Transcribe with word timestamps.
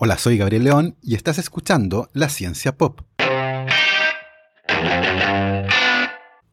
Hola, 0.00 0.16
soy 0.16 0.38
Gabriel 0.38 0.62
León 0.62 0.96
y 1.02 1.16
estás 1.16 1.38
escuchando 1.38 2.08
La 2.12 2.28
Ciencia 2.28 2.76
Pop. 2.76 3.00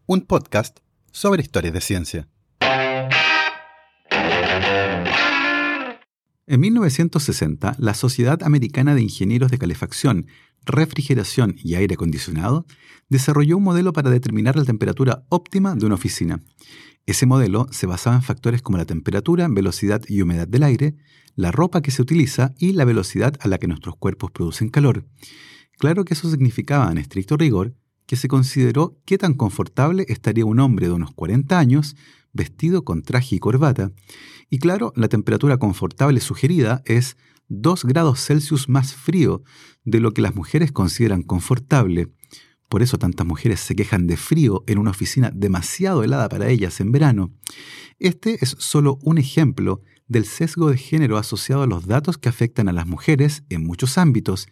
Un 0.08 0.21
podcast 0.21 0.79
sobre 1.12 1.43
historias 1.43 1.75
de 1.75 1.81
ciencia. 1.81 2.27
En 6.47 6.59
1960, 6.59 7.75
la 7.77 7.93
Sociedad 7.93 8.41
Americana 8.41 8.95
de 8.95 9.04
Ingenieros 9.04 9.52
de 9.52 9.59
Calefacción, 9.59 10.25
Refrigeración 10.66 11.55
y 11.64 11.75
Aire 11.75 11.93
Acondicionado 11.93 12.66
desarrolló 13.09 13.57
un 13.57 13.64
modelo 13.64 13.93
para 13.93 14.09
determinar 14.09 14.55
la 14.55 14.66
temperatura 14.66 15.23
óptima 15.30 15.75
de 15.75 15.86
una 15.86 15.93
oficina. 15.93 16.41
Ese 17.06 17.26
modelo 17.26 17.68
se 17.72 17.86
basaba 17.86 18.16
en 18.16 18.24
factores 18.24 18.62
como 18.62 18.78
la 18.78 18.86
temperatura, 18.86 19.48
velocidad 19.50 20.02
y 20.08 20.21
humedad 20.21 20.48
del 20.48 20.64
aire, 20.64 20.96
la 21.36 21.52
ropa 21.52 21.82
que 21.82 21.92
se 21.92 22.02
utiliza 22.02 22.56
y 22.58 22.74
la 22.74 22.86
velocidad 22.86 23.36
a 23.42 23.48
la 23.48 23.60
que 23.60 23.68
nuestros 23.68 23.96
cuerpos 23.96 24.32
producen 24.32 24.70
calor. 24.70 25.06
Claro 25.78 26.06
que 26.06 26.15
eso 26.15 26.32
significaba, 26.32 26.92
en 26.92 26.98
estricto 26.98 27.38
rigor, 27.38 27.76
que 28.07 28.15
se 28.15 28.28
consideró 28.28 28.98
qué 29.06 29.18
tan 29.18 29.34
confortable 29.34 30.06
estaría 30.10 30.46
un 30.46 30.60
hombre 30.60 30.88
de 30.88 30.93
unos 30.93 31.12
40 31.14 31.60
años 31.60 31.96
vestido 32.34 32.84
con 32.84 33.03
traje 33.03 33.35
y 33.35 33.40
corbata. 33.40 33.91
Y 34.49 34.59
claro, 34.59 34.91
la 34.95 35.07
temperatura 35.07 35.57
confortable 35.57 36.20
sugerida 36.21 36.81
es 36.85 37.17
2 37.49 37.85
grados 37.85 38.20
Celsius 38.20 38.67
más 38.70 38.93
frío 38.93 39.43
de 39.84 39.99
lo 39.99 40.12
que 40.12 40.21
las 40.21 40.35
mujeres 40.35 40.71
consideran 40.71 41.21
confortable. 41.21 42.09
Por 42.69 42.81
eso 42.81 42.97
tantas 42.97 43.25
mujeres 43.25 43.59
se 43.59 43.75
quejan 43.75 44.07
de 44.07 44.17
frío 44.17 44.63
en 44.67 44.77
una 44.77 44.91
oficina 44.91 45.31
demasiado 45.33 46.03
helada 46.03 46.29
para 46.29 46.49
ellas 46.49 46.79
en 46.79 46.91
verano. 46.91 47.31
Este 47.99 48.43
es 48.43 48.55
solo 48.59 48.97
un 49.03 49.17
ejemplo 49.17 49.81
del 50.07 50.25
sesgo 50.25 50.70
de 50.70 50.77
género 50.77 51.17
asociado 51.17 51.63
a 51.63 51.67
los 51.67 51.87
datos 51.87 52.17
que 52.17 52.29
afectan 52.29 52.67
a 52.67 52.73
las 52.73 52.87
mujeres 52.87 53.43
en 53.49 53.65
muchos 53.65 53.97
ámbitos. 53.97 54.47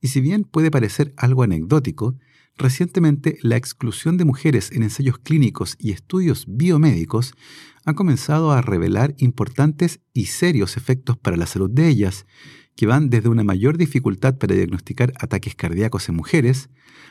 Y 0.00 0.08
si 0.08 0.20
bien 0.20 0.44
puede 0.44 0.70
parecer 0.70 1.12
algo 1.16 1.42
anecdótico, 1.42 2.16
recientemente 2.56 3.38
la 3.42 3.56
exclusión 3.56 4.16
de 4.16 4.24
mujeres 4.24 4.72
en 4.72 4.82
ensayos 4.82 5.18
clínicos 5.18 5.76
y 5.78 5.92
estudios 5.92 6.44
biomédicos 6.48 7.32
ha 7.84 7.94
comenzado 7.94 8.52
a 8.52 8.60
revelar 8.60 9.14
importantes 9.18 10.00
y 10.12 10.26
serios 10.26 10.76
efectos 10.76 11.16
para 11.16 11.36
la 11.36 11.46
salud 11.46 11.70
de 11.70 11.88
ellas, 11.88 12.26
que 12.78 12.86
van 12.86 13.10
desde 13.10 13.28
una 13.28 13.42
mayor 13.42 13.76
dificultad 13.76 14.38
para 14.38 14.54
diagnosticar 14.54 15.12
ataques 15.18 15.56
cardíacos 15.56 16.08
en 16.08 16.14
mujeres, 16.14 16.70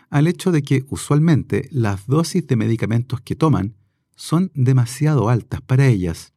al 0.09 0.27
hecho 0.27 0.53
de 0.53 0.61
que 0.61 0.85
usualmente 0.87 1.67
las 1.73 2.07
dosis 2.07 2.47
de 2.47 2.55
medicamentos 2.55 3.19
que 3.19 3.35
toman 3.35 3.75
son 4.15 4.49
demasiado 4.55 5.27
altas 5.27 5.59
para 5.59 5.87
ellas. 5.87 6.31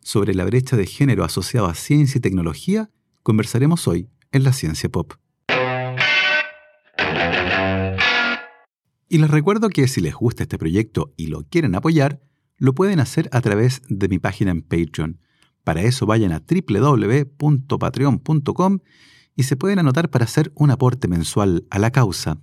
Sobre 0.00 0.34
la 0.34 0.44
brecha 0.44 0.76
de 0.76 0.84
género 0.84 1.22
asociada 1.22 1.70
a 1.70 1.74
ciencia 1.74 2.18
y 2.18 2.20
tecnología, 2.20 2.90
conversaremos 3.22 3.86
hoy 3.86 4.08
en 4.32 4.42
la 4.42 4.52
Ciencia 4.52 4.88
Pop. 4.88 5.12
Y 9.08 9.18
les 9.18 9.30
recuerdo 9.30 9.68
que 9.68 9.86
si 9.86 10.00
les 10.00 10.14
gusta 10.14 10.42
este 10.42 10.58
proyecto 10.58 11.14
y 11.16 11.28
lo 11.28 11.44
quieren 11.44 11.76
apoyar, 11.76 12.20
lo 12.56 12.74
pueden 12.74 12.98
hacer 12.98 13.28
a 13.30 13.40
través 13.42 13.82
de 13.88 14.08
mi 14.08 14.18
página 14.18 14.50
en 14.50 14.62
Patreon 14.62 15.20
para 15.66 15.82
eso 15.82 16.06
vayan 16.06 16.30
a 16.30 16.44
www.patreon.com 16.46 18.78
y 19.34 19.42
se 19.42 19.56
pueden 19.56 19.80
anotar 19.80 20.10
para 20.10 20.24
hacer 20.24 20.52
un 20.54 20.70
aporte 20.70 21.08
mensual 21.08 21.66
a 21.70 21.80
la 21.80 21.90
causa. 21.90 22.38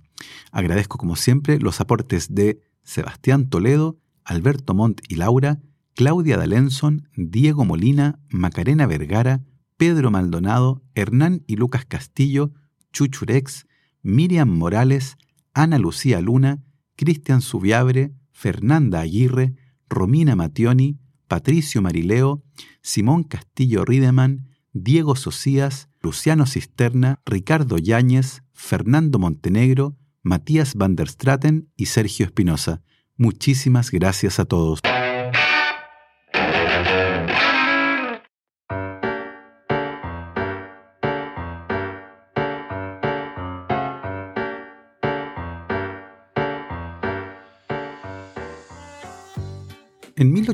Agradezco 0.52 0.98
como 0.98 1.16
siempre 1.16 1.58
los 1.58 1.80
aportes 1.80 2.34
de 2.34 2.60
Sebastián 2.82 3.48
Toledo, 3.48 3.98
Alberto 4.26 4.74
Montt 4.74 5.00
y 5.08 5.14
Laura, 5.14 5.62
Claudia 5.94 6.36
Dalenson, 6.36 7.08
Diego 7.16 7.64
Molina, 7.64 8.20
Macarena 8.28 8.86
Vergara, 8.86 9.40
Pedro 9.78 10.10
Maldonado, 10.10 10.82
Hernán 10.94 11.44
y 11.46 11.56
Lucas 11.56 11.86
Castillo, 11.86 12.52
Chuchurex, 12.92 13.66
Miriam 14.02 14.50
Morales, 14.50 15.16
Ana 15.54 15.78
Lucía 15.78 16.20
Luna, 16.20 16.62
Cristian 16.94 17.40
Subiabre, 17.40 18.12
Fernanda 18.32 19.00
Aguirre, 19.00 19.54
Romina 19.88 20.36
Mationi, 20.36 20.98
Patricio 21.28 21.82
Marileo, 21.82 22.42
Simón 22.82 23.24
Castillo 23.24 23.84
Rideman, 23.84 24.48
Diego 24.72 25.16
Socias, 25.16 25.88
Luciano 26.00 26.46
Cisterna, 26.46 27.20
Ricardo 27.24 27.78
Yáñez, 27.78 28.42
Fernando 28.52 29.18
Montenegro, 29.18 29.96
Matías 30.22 30.74
van 30.74 30.96
der 30.96 31.08
Straten 31.08 31.70
y 31.76 31.86
Sergio 31.86 32.26
Espinosa. 32.26 32.82
Muchísimas 33.16 33.90
gracias 33.90 34.38
a 34.40 34.44
todos. 34.46 34.80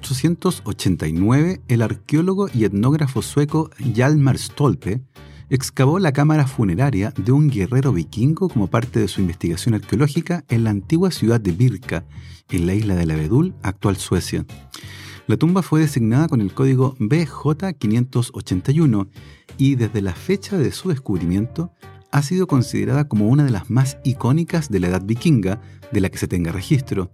1889, 0.01 1.61
el 1.69 1.83
arqueólogo 1.83 2.49
y 2.53 2.65
etnógrafo 2.65 3.23
sueco 3.23 3.71
Hjalmar 3.79 4.39
Stolpe 4.39 5.03
excavó 5.51 5.99
la 5.99 6.13
cámara 6.13 6.47
funeraria 6.47 7.13
de 7.17 7.33
un 7.33 7.51
guerrero 7.51 7.93
vikingo 7.93 8.49
como 8.49 8.69
parte 8.69 9.01
de 9.01 9.09
su 9.09 9.21
investigación 9.21 9.75
arqueológica 9.75 10.45
en 10.49 10.65
la 10.65 10.71
antigua 10.71 11.11
ciudad 11.11 11.41
de 11.41 11.53
Birka, 11.53 12.07
en 12.51 12.67
la 12.67 12.75
isla 12.75 12.95
de 12.95 13.07
la 13.07 13.17
Bedul, 13.17 13.55
actual 13.63 13.97
Suecia. 13.97 14.47
La 15.27 15.37
tumba 15.37 15.63
fue 15.63 15.81
designada 15.81 16.29
con 16.29 16.41
el 16.41 16.55
código 16.55 16.95
BJ581 16.97 19.09
y 19.59 19.75
desde 19.75 20.03
la 20.03 20.15
fecha 20.15 20.57
de 20.57 20.73
su 20.73 20.89
descubrimiento 20.89 21.73
ha 22.11 22.23
sido 22.23 22.47
considerada 22.47 23.07
como 23.07 23.29
una 23.29 23.45
de 23.45 23.51
las 23.51 23.69
más 23.71 23.99
icónicas 24.03 24.71
de 24.71 24.81
la 24.81 24.89
edad 24.89 25.03
vikinga 25.05 25.61
de 25.93 26.01
la 26.01 26.09
que 26.09 26.19
se 26.19 26.27
tenga 26.27 26.53
registro. 26.53 27.13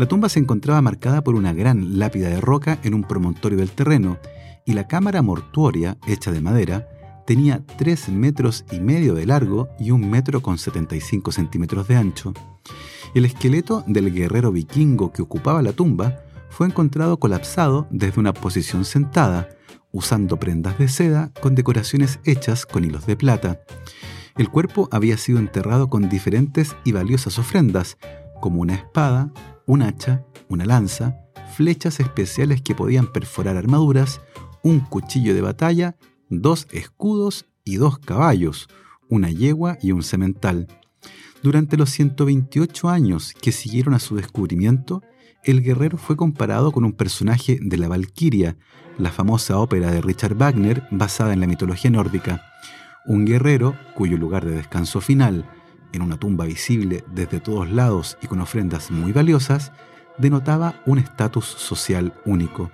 La 0.00 0.08
tumba 0.08 0.30
se 0.30 0.38
encontraba 0.38 0.80
marcada 0.80 1.22
por 1.22 1.34
una 1.34 1.52
gran 1.52 1.98
lápida 1.98 2.30
de 2.30 2.40
roca 2.40 2.78
en 2.84 2.94
un 2.94 3.04
promontorio 3.04 3.58
del 3.58 3.70
terreno, 3.70 4.16
y 4.64 4.72
la 4.72 4.88
cámara 4.88 5.20
mortuoria, 5.20 5.98
hecha 6.06 6.32
de 6.32 6.40
madera, 6.40 6.88
tenía 7.26 7.62
3 7.76 8.08
metros 8.08 8.64
y 8.72 8.80
medio 8.80 9.12
de 9.12 9.26
largo 9.26 9.68
y 9.78 9.90
un 9.90 10.08
metro 10.08 10.40
con 10.40 10.56
75 10.56 11.32
centímetros 11.32 11.86
de 11.86 11.96
ancho. 11.96 12.32
El 13.14 13.26
esqueleto 13.26 13.84
del 13.86 14.10
guerrero 14.10 14.52
vikingo 14.52 15.12
que 15.12 15.20
ocupaba 15.20 15.60
la 15.60 15.74
tumba 15.74 16.16
fue 16.48 16.66
encontrado 16.66 17.18
colapsado 17.18 17.86
desde 17.90 18.20
una 18.20 18.32
posición 18.32 18.86
sentada, 18.86 19.50
usando 19.92 20.38
prendas 20.38 20.78
de 20.78 20.88
seda 20.88 21.30
con 21.42 21.54
decoraciones 21.54 22.20
hechas 22.24 22.64
con 22.64 22.86
hilos 22.86 23.04
de 23.04 23.16
plata. 23.16 23.60
El 24.38 24.48
cuerpo 24.48 24.88
había 24.92 25.18
sido 25.18 25.38
enterrado 25.38 25.90
con 25.90 26.08
diferentes 26.08 26.74
y 26.84 26.92
valiosas 26.92 27.38
ofrendas, 27.38 27.98
como 28.40 28.62
una 28.62 28.76
espada, 28.76 29.30
un 29.70 29.82
hacha, 29.82 30.26
una 30.48 30.64
lanza, 30.64 31.16
flechas 31.54 32.00
especiales 32.00 32.60
que 32.60 32.74
podían 32.74 33.06
perforar 33.06 33.56
armaduras, 33.56 34.20
un 34.64 34.80
cuchillo 34.80 35.32
de 35.32 35.42
batalla, 35.42 35.96
dos 36.28 36.66
escudos 36.72 37.46
y 37.64 37.76
dos 37.76 38.00
caballos, 38.00 38.68
una 39.08 39.30
yegua 39.30 39.78
y 39.80 39.92
un 39.92 40.02
semental. 40.02 40.66
Durante 41.44 41.76
los 41.76 41.90
128 41.90 42.88
años 42.88 43.32
que 43.40 43.52
siguieron 43.52 43.94
a 43.94 44.00
su 44.00 44.16
descubrimiento, 44.16 45.02
el 45.44 45.62
guerrero 45.62 45.98
fue 45.98 46.16
comparado 46.16 46.72
con 46.72 46.84
un 46.84 46.92
personaje 46.92 47.60
de 47.62 47.78
la 47.78 47.86
Valquiria, 47.86 48.56
la 48.98 49.12
famosa 49.12 49.56
ópera 49.58 49.92
de 49.92 50.00
Richard 50.00 50.34
Wagner 50.34 50.82
basada 50.90 51.32
en 51.32 51.38
la 51.38 51.46
mitología 51.46 51.92
nórdica. 51.92 52.42
Un 53.06 53.24
guerrero 53.24 53.76
cuyo 53.94 54.18
lugar 54.18 54.44
de 54.44 54.56
descanso 54.56 55.00
final 55.00 55.48
en 55.92 56.02
una 56.02 56.16
tumba 56.16 56.44
visible 56.44 57.04
desde 57.12 57.40
todos 57.40 57.70
lados 57.70 58.18
y 58.22 58.26
con 58.26 58.40
ofrendas 58.40 58.90
muy 58.90 59.12
valiosas, 59.12 59.72
denotaba 60.18 60.74
un 60.86 60.98
estatus 60.98 61.46
social 61.46 62.12
único. 62.24 62.70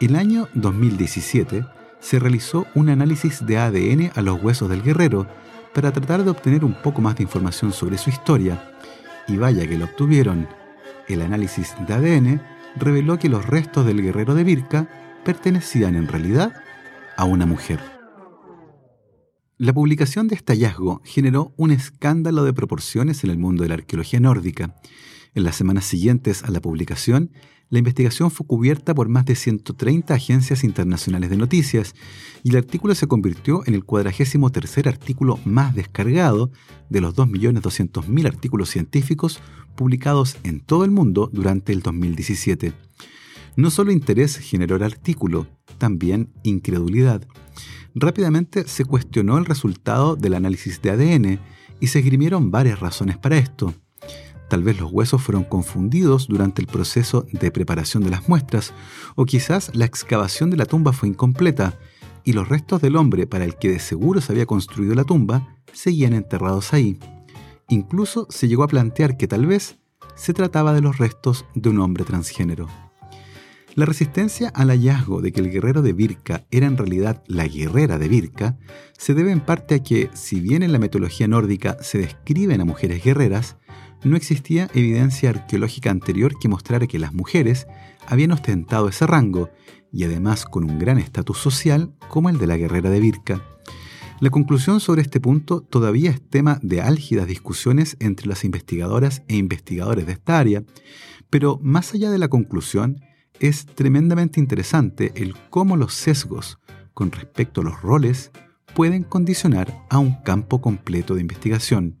El 0.00 0.16
año 0.16 0.48
2017 0.54 1.64
se 2.00 2.18
realizó 2.18 2.66
un 2.74 2.88
análisis 2.88 3.44
de 3.44 3.58
ADN 3.58 4.12
a 4.14 4.22
los 4.22 4.40
huesos 4.42 4.68
del 4.68 4.82
guerrero 4.82 5.26
para 5.74 5.92
tratar 5.92 6.24
de 6.24 6.30
obtener 6.30 6.64
un 6.64 6.74
poco 6.74 7.00
más 7.00 7.16
de 7.16 7.24
información 7.24 7.72
sobre 7.72 7.98
su 7.98 8.10
historia, 8.10 8.72
y 9.26 9.36
vaya 9.36 9.66
que 9.66 9.76
lo 9.76 9.84
obtuvieron. 9.84 10.48
El 11.08 11.22
análisis 11.22 11.74
de 11.86 11.94
ADN 11.94 12.40
reveló 12.76 13.18
que 13.18 13.28
los 13.28 13.46
restos 13.46 13.84
del 13.86 14.02
guerrero 14.02 14.34
de 14.34 14.44
Birka 14.44 14.88
pertenecían 15.24 15.96
en 15.96 16.08
realidad 16.08 16.52
a 17.16 17.24
una 17.24 17.44
mujer. 17.44 17.97
La 19.60 19.72
publicación 19.72 20.28
de 20.28 20.36
este 20.36 20.52
hallazgo 20.52 21.02
generó 21.04 21.52
un 21.56 21.72
escándalo 21.72 22.44
de 22.44 22.52
proporciones 22.52 23.24
en 23.24 23.30
el 23.30 23.38
mundo 23.38 23.64
de 23.64 23.68
la 23.68 23.74
arqueología 23.74 24.20
nórdica. 24.20 24.76
En 25.34 25.42
las 25.42 25.56
semanas 25.56 25.84
siguientes 25.84 26.44
a 26.44 26.52
la 26.52 26.60
publicación, 26.60 27.32
la 27.68 27.80
investigación 27.80 28.30
fue 28.30 28.46
cubierta 28.46 28.94
por 28.94 29.08
más 29.08 29.24
de 29.24 29.34
130 29.34 30.14
agencias 30.14 30.62
internacionales 30.62 31.28
de 31.28 31.38
noticias 31.38 31.96
y 32.44 32.50
el 32.50 32.56
artículo 32.56 32.94
se 32.94 33.08
convirtió 33.08 33.66
en 33.66 33.74
el 33.74 33.84
cuadragésimo 33.84 34.50
tercer 34.50 34.86
artículo 34.86 35.40
más 35.44 35.74
descargado 35.74 36.52
de 36.88 37.00
los 37.00 37.16
2.200.000 37.16 38.26
artículos 38.28 38.70
científicos 38.70 39.40
publicados 39.74 40.36
en 40.44 40.60
todo 40.60 40.84
el 40.84 40.92
mundo 40.92 41.30
durante 41.32 41.72
el 41.72 41.82
2017. 41.82 42.74
No 43.56 43.70
solo 43.70 43.90
interés 43.90 44.36
generó 44.36 44.76
el 44.76 44.84
artículo, 44.84 45.48
también 45.78 46.30
incredulidad. 46.44 47.26
Rápidamente 48.00 48.66
se 48.68 48.84
cuestionó 48.84 49.38
el 49.38 49.44
resultado 49.44 50.14
del 50.14 50.34
análisis 50.34 50.80
de 50.80 50.90
ADN 50.90 51.40
y 51.80 51.88
se 51.88 51.98
esgrimieron 51.98 52.50
varias 52.50 52.78
razones 52.78 53.18
para 53.18 53.38
esto. 53.38 53.74
Tal 54.48 54.62
vez 54.62 54.80
los 54.80 54.92
huesos 54.92 55.20
fueron 55.20 55.44
confundidos 55.44 56.28
durante 56.28 56.62
el 56.62 56.68
proceso 56.68 57.26
de 57.32 57.50
preparación 57.50 58.02
de 58.02 58.10
las 58.10 58.28
muestras, 58.28 58.72
o 59.14 59.26
quizás 59.26 59.74
la 59.74 59.84
excavación 59.84 60.48
de 60.50 60.56
la 60.56 60.64
tumba 60.64 60.92
fue 60.92 61.08
incompleta 61.08 61.78
y 62.24 62.32
los 62.32 62.48
restos 62.48 62.80
del 62.80 62.96
hombre 62.96 63.26
para 63.26 63.44
el 63.44 63.56
que 63.56 63.68
de 63.68 63.78
seguro 63.78 64.20
se 64.20 64.32
había 64.32 64.46
construido 64.46 64.94
la 64.94 65.04
tumba 65.04 65.56
seguían 65.72 66.12
enterrados 66.12 66.72
ahí. 66.72 66.98
Incluso 67.68 68.26
se 68.30 68.48
llegó 68.48 68.62
a 68.62 68.68
plantear 68.68 69.16
que 69.16 69.28
tal 69.28 69.46
vez 69.46 69.78
se 70.14 70.32
trataba 70.32 70.72
de 70.72 70.80
los 70.80 70.98
restos 70.98 71.44
de 71.54 71.68
un 71.68 71.80
hombre 71.80 72.04
transgénero. 72.04 72.68
La 73.78 73.86
resistencia 73.86 74.48
al 74.48 74.70
hallazgo 74.70 75.22
de 75.22 75.30
que 75.30 75.38
el 75.38 75.52
guerrero 75.52 75.82
de 75.82 75.92
Birka 75.92 76.44
era 76.50 76.66
en 76.66 76.76
realidad 76.76 77.22
la 77.28 77.46
guerrera 77.46 77.96
de 77.96 78.08
Birka 78.08 78.58
se 78.98 79.14
debe 79.14 79.30
en 79.30 79.38
parte 79.38 79.76
a 79.76 79.82
que, 79.84 80.10
si 80.14 80.40
bien 80.40 80.64
en 80.64 80.72
la 80.72 80.80
mitología 80.80 81.28
nórdica 81.28 81.76
se 81.80 81.98
describen 81.98 82.60
a 82.60 82.64
mujeres 82.64 83.04
guerreras, 83.04 83.56
no 84.02 84.16
existía 84.16 84.68
evidencia 84.74 85.30
arqueológica 85.30 85.92
anterior 85.92 86.40
que 86.40 86.48
mostrara 86.48 86.88
que 86.88 86.98
las 86.98 87.14
mujeres 87.14 87.68
habían 88.08 88.32
ostentado 88.32 88.88
ese 88.88 89.06
rango, 89.06 89.48
y 89.92 90.02
además 90.02 90.44
con 90.44 90.68
un 90.68 90.80
gran 90.80 90.98
estatus 90.98 91.38
social 91.38 91.94
como 92.08 92.30
el 92.30 92.38
de 92.38 92.48
la 92.48 92.56
guerrera 92.56 92.90
de 92.90 92.98
Birka. 92.98 93.44
La 94.18 94.30
conclusión 94.30 94.80
sobre 94.80 95.02
este 95.02 95.20
punto 95.20 95.60
todavía 95.60 96.10
es 96.10 96.20
tema 96.20 96.58
de 96.64 96.80
álgidas 96.80 97.28
discusiones 97.28 97.96
entre 98.00 98.26
las 98.26 98.42
investigadoras 98.42 99.22
e 99.28 99.36
investigadores 99.36 100.04
de 100.04 100.14
esta 100.14 100.40
área, 100.40 100.64
pero 101.30 101.60
más 101.62 101.94
allá 101.94 102.10
de 102.10 102.18
la 102.18 102.26
conclusión, 102.26 103.04
es 103.40 103.66
tremendamente 103.66 104.40
interesante 104.40 105.12
el 105.14 105.34
cómo 105.50 105.76
los 105.76 105.94
sesgos 105.94 106.58
con 106.94 107.12
respecto 107.12 107.60
a 107.60 107.64
los 107.64 107.80
roles 107.82 108.30
pueden 108.74 109.02
condicionar 109.02 109.86
a 109.90 109.98
un 109.98 110.14
campo 110.22 110.60
completo 110.60 111.14
de 111.14 111.20
investigación. 111.20 111.96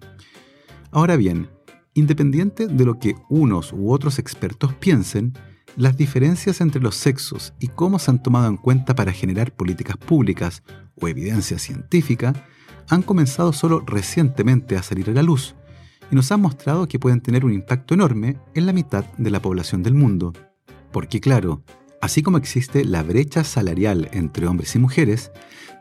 Ahora 0.90 1.16
bien, 1.16 1.48
Independiente 1.98 2.68
de 2.68 2.84
lo 2.84 3.00
que 3.00 3.16
unos 3.28 3.72
u 3.72 3.90
otros 3.90 4.20
expertos 4.20 4.72
piensen, 4.74 5.32
las 5.76 5.96
diferencias 5.96 6.60
entre 6.60 6.80
los 6.80 6.94
sexos 6.94 7.54
y 7.58 7.66
cómo 7.66 7.98
se 7.98 8.12
han 8.12 8.22
tomado 8.22 8.46
en 8.46 8.56
cuenta 8.56 8.94
para 8.94 9.10
generar 9.10 9.50
políticas 9.50 9.96
públicas 9.96 10.62
o 11.00 11.08
evidencia 11.08 11.58
científica 11.58 12.34
han 12.88 13.02
comenzado 13.02 13.52
solo 13.52 13.82
recientemente 13.84 14.76
a 14.76 14.84
salir 14.84 15.10
a 15.10 15.12
la 15.12 15.24
luz 15.24 15.56
y 16.08 16.14
nos 16.14 16.30
han 16.30 16.40
mostrado 16.40 16.86
que 16.86 17.00
pueden 17.00 17.20
tener 17.20 17.44
un 17.44 17.52
impacto 17.52 17.94
enorme 17.94 18.36
en 18.54 18.66
la 18.66 18.72
mitad 18.72 19.04
de 19.16 19.30
la 19.32 19.42
población 19.42 19.82
del 19.82 19.94
mundo. 19.94 20.32
Porque 20.92 21.20
claro, 21.20 21.62
Así 22.00 22.22
como 22.22 22.38
existe 22.38 22.84
la 22.84 23.02
brecha 23.02 23.42
salarial 23.42 24.08
entre 24.12 24.46
hombres 24.46 24.74
y 24.76 24.78
mujeres, 24.78 25.32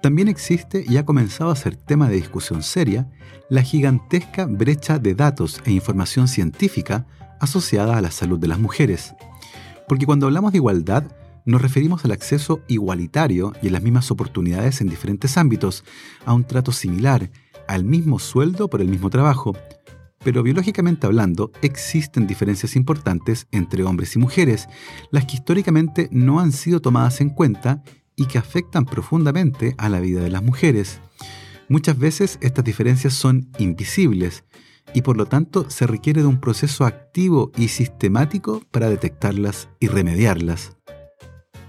también 0.01 0.27
existe 0.27 0.83
y 0.87 0.97
ha 0.97 1.05
comenzado 1.05 1.51
a 1.51 1.55
ser 1.55 1.75
tema 1.75 2.09
de 2.09 2.15
discusión 2.15 2.63
seria 2.63 3.09
la 3.49 3.61
gigantesca 3.61 4.45
brecha 4.45 4.97
de 4.97 5.13
datos 5.13 5.61
e 5.65 5.71
información 5.71 6.27
científica 6.27 7.05
asociada 7.39 7.97
a 7.97 8.01
la 8.01 8.11
salud 8.11 8.39
de 8.39 8.47
las 8.47 8.59
mujeres. 8.59 9.13
Porque 9.87 10.05
cuando 10.05 10.25
hablamos 10.25 10.53
de 10.53 10.57
igualdad, 10.57 11.03
nos 11.45 11.61
referimos 11.61 12.03
al 12.03 12.11
acceso 12.11 12.61
igualitario 12.67 13.53
y 13.61 13.67
en 13.67 13.73
las 13.73 13.83
mismas 13.83 14.09
oportunidades 14.09 14.81
en 14.81 14.89
diferentes 14.89 15.37
ámbitos, 15.37 15.83
a 16.25 16.33
un 16.33 16.43
trato 16.43 16.71
similar, 16.71 17.29
al 17.67 17.83
mismo 17.83 18.17
sueldo 18.17 18.69
por 18.69 18.81
el 18.81 18.87
mismo 18.87 19.09
trabajo, 19.09 19.55
pero 20.23 20.43
biológicamente 20.43 21.07
hablando 21.07 21.51
existen 21.61 22.27
diferencias 22.27 22.75
importantes 22.75 23.47
entre 23.51 23.83
hombres 23.83 24.15
y 24.15 24.19
mujeres, 24.19 24.67
las 25.11 25.25
que 25.25 25.35
históricamente 25.35 26.09
no 26.11 26.39
han 26.39 26.51
sido 26.51 26.81
tomadas 26.81 27.21
en 27.21 27.29
cuenta 27.29 27.83
y 28.15 28.25
que 28.25 28.37
afectan 28.37 28.85
profundamente 28.85 29.75
a 29.77 29.89
la 29.89 29.99
vida 29.99 30.21
de 30.21 30.29
las 30.29 30.43
mujeres. 30.43 30.99
Muchas 31.69 31.97
veces 31.97 32.37
estas 32.41 32.65
diferencias 32.65 33.13
son 33.13 33.49
invisibles 33.59 34.43
y 34.93 35.01
por 35.01 35.17
lo 35.17 35.25
tanto 35.25 35.69
se 35.69 35.85
requiere 35.85 36.21
de 36.21 36.27
un 36.27 36.39
proceso 36.39 36.85
activo 36.85 37.51
y 37.57 37.67
sistemático 37.67 38.61
para 38.71 38.89
detectarlas 38.89 39.69
y 39.79 39.87
remediarlas. 39.87 40.77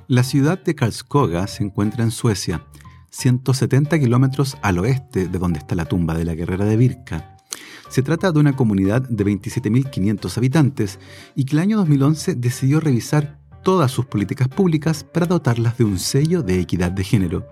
La 0.06 0.22
ciudad 0.22 0.62
de 0.62 0.74
Karlskoga 0.74 1.46
se 1.48 1.64
encuentra 1.64 2.02
en 2.02 2.10
Suecia, 2.10 2.64
170 3.10 3.98
kilómetros 3.98 4.56
al 4.62 4.78
oeste 4.78 5.28
de 5.28 5.38
donde 5.38 5.58
está 5.58 5.74
la 5.74 5.84
tumba 5.84 6.14
de 6.14 6.24
la 6.24 6.34
guerrera 6.34 6.64
de 6.64 6.76
Birka. 6.76 7.37
Se 7.88 8.02
trata 8.02 8.32
de 8.32 8.38
una 8.38 8.54
comunidad 8.54 9.02
de 9.02 9.24
27.500 9.24 10.36
habitantes 10.36 10.98
y 11.34 11.44
que 11.44 11.56
el 11.56 11.60
año 11.60 11.76
2011 11.78 12.34
decidió 12.34 12.80
revisar 12.80 13.38
todas 13.62 13.90
sus 13.90 14.06
políticas 14.06 14.48
públicas 14.48 15.04
para 15.04 15.26
dotarlas 15.26 15.78
de 15.78 15.84
un 15.84 15.98
sello 15.98 16.42
de 16.42 16.60
equidad 16.60 16.92
de 16.92 17.04
género. 17.04 17.48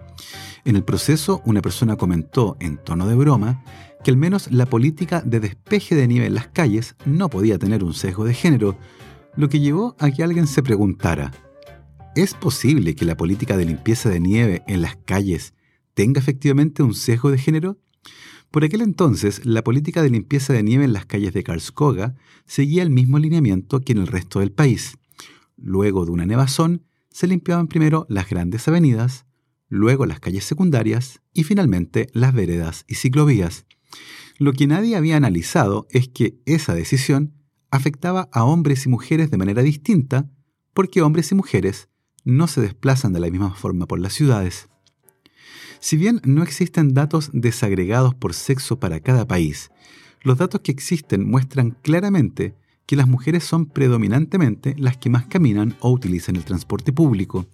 En 0.64 0.76
el 0.76 0.84
proceso, 0.84 1.42
una 1.44 1.62
persona 1.62 1.96
comentó, 1.96 2.56
en 2.60 2.78
tono 2.78 3.06
de 3.06 3.14
broma, 3.14 3.62
que 4.04 4.10
al 4.10 4.16
menos 4.16 4.50
la 4.52 4.66
política 4.66 5.22
de 5.24 5.40
despeje 5.40 5.94
de 5.94 6.06
nieve 6.06 6.26
en 6.26 6.34
las 6.34 6.48
calles 6.48 6.96
no 7.04 7.28
podía 7.28 7.58
tener 7.58 7.82
un 7.82 7.94
sesgo 7.94 8.24
de 8.24 8.34
género, 8.34 8.78
lo 9.36 9.48
que 9.48 9.60
llevó 9.60 9.96
a 9.98 10.10
que 10.10 10.22
alguien 10.22 10.46
se 10.46 10.62
preguntara, 10.62 11.32
¿es 12.14 12.34
posible 12.34 12.94
que 12.94 13.04
la 13.04 13.16
política 13.16 13.56
de 13.56 13.64
limpieza 13.64 14.08
de 14.08 14.20
nieve 14.20 14.62
en 14.66 14.82
las 14.82 14.96
calles 14.96 15.54
tenga 15.94 16.20
efectivamente 16.20 16.82
un 16.82 16.94
sesgo 16.94 17.30
de 17.30 17.38
género? 17.38 17.78
Por 18.56 18.64
aquel 18.64 18.80
entonces, 18.80 19.44
la 19.44 19.62
política 19.62 20.00
de 20.00 20.08
limpieza 20.08 20.54
de 20.54 20.62
nieve 20.62 20.86
en 20.86 20.94
las 20.94 21.04
calles 21.04 21.34
de 21.34 21.44
Karlskoga 21.44 22.14
seguía 22.46 22.82
el 22.82 22.88
mismo 22.88 23.18
lineamiento 23.18 23.82
que 23.82 23.92
en 23.92 23.98
el 23.98 24.06
resto 24.06 24.40
del 24.40 24.50
país. 24.50 24.96
Luego 25.58 26.06
de 26.06 26.12
una 26.12 26.24
nevazón, 26.24 26.82
se 27.10 27.26
limpiaban 27.26 27.68
primero 27.68 28.06
las 28.08 28.30
grandes 28.30 28.66
avenidas, 28.66 29.26
luego 29.68 30.06
las 30.06 30.20
calles 30.20 30.44
secundarias 30.44 31.20
y 31.34 31.44
finalmente 31.44 32.06
las 32.14 32.32
veredas 32.32 32.86
y 32.88 32.94
ciclovías. 32.94 33.66
Lo 34.38 34.54
que 34.54 34.66
nadie 34.66 34.96
había 34.96 35.18
analizado 35.18 35.86
es 35.90 36.08
que 36.08 36.40
esa 36.46 36.74
decisión 36.74 37.34
afectaba 37.70 38.30
a 38.32 38.44
hombres 38.44 38.86
y 38.86 38.88
mujeres 38.88 39.30
de 39.30 39.36
manera 39.36 39.62
distinta 39.62 40.30
porque 40.72 41.02
hombres 41.02 41.30
y 41.30 41.34
mujeres 41.34 41.90
no 42.24 42.46
se 42.46 42.62
desplazan 42.62 43.12
de 43.12 43.20
la 43.20 43.28
misma 43.30 43.54
forma 43.54 43.84
por 43.84 44.00
las 44.00 44.14
ciudades. 44.14 44.70
Si 45.80 45.96
bien 45.96 46.20
no 46.24 46.42
existen 46.42 46.94
datos 46.94 47.30
desagregados 47.32 48.14
por 48.14 48.34
sexo 48.34 48.78
para 48.78 49.00
cada 49.00 49.26
país, 49.26 49.70
los 50.22 50.38
datos 50.38 50.60
que 50.60 50.72
existen 50.72 51.28
muestran 51.28 51.76
claramente 51.82 52.54
que 52.86 52.96
las 52.96 53.08
mujeres 53.08 53.44
son 53.44 53.66
predominantemente 53.66 54.74
las 54.78 54.96
que 54.96 55.10
más 55.10 55.26
caminan 55.26 55.76
o 55.80 55.90
utilizan 55.90 56.36
el 56.36 56.44
transporte 56.44 56.92
público. 56.92 57.46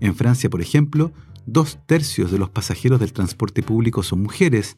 En 0.00 0.14
Francia, 0.14 0.48
por 0.48 0.60
ejemplo, 0.60 1.12
dos 1.46 1.78
tercios 1.86 2.30
de 2.30 2.38
los 2.38 2.50
pasajeros 2.50 3.00
del 3.00 3.12
transporte 3.12 3.62
público 3.62 4.02
son 4.02 4.22
mujeres, 4.22 4.76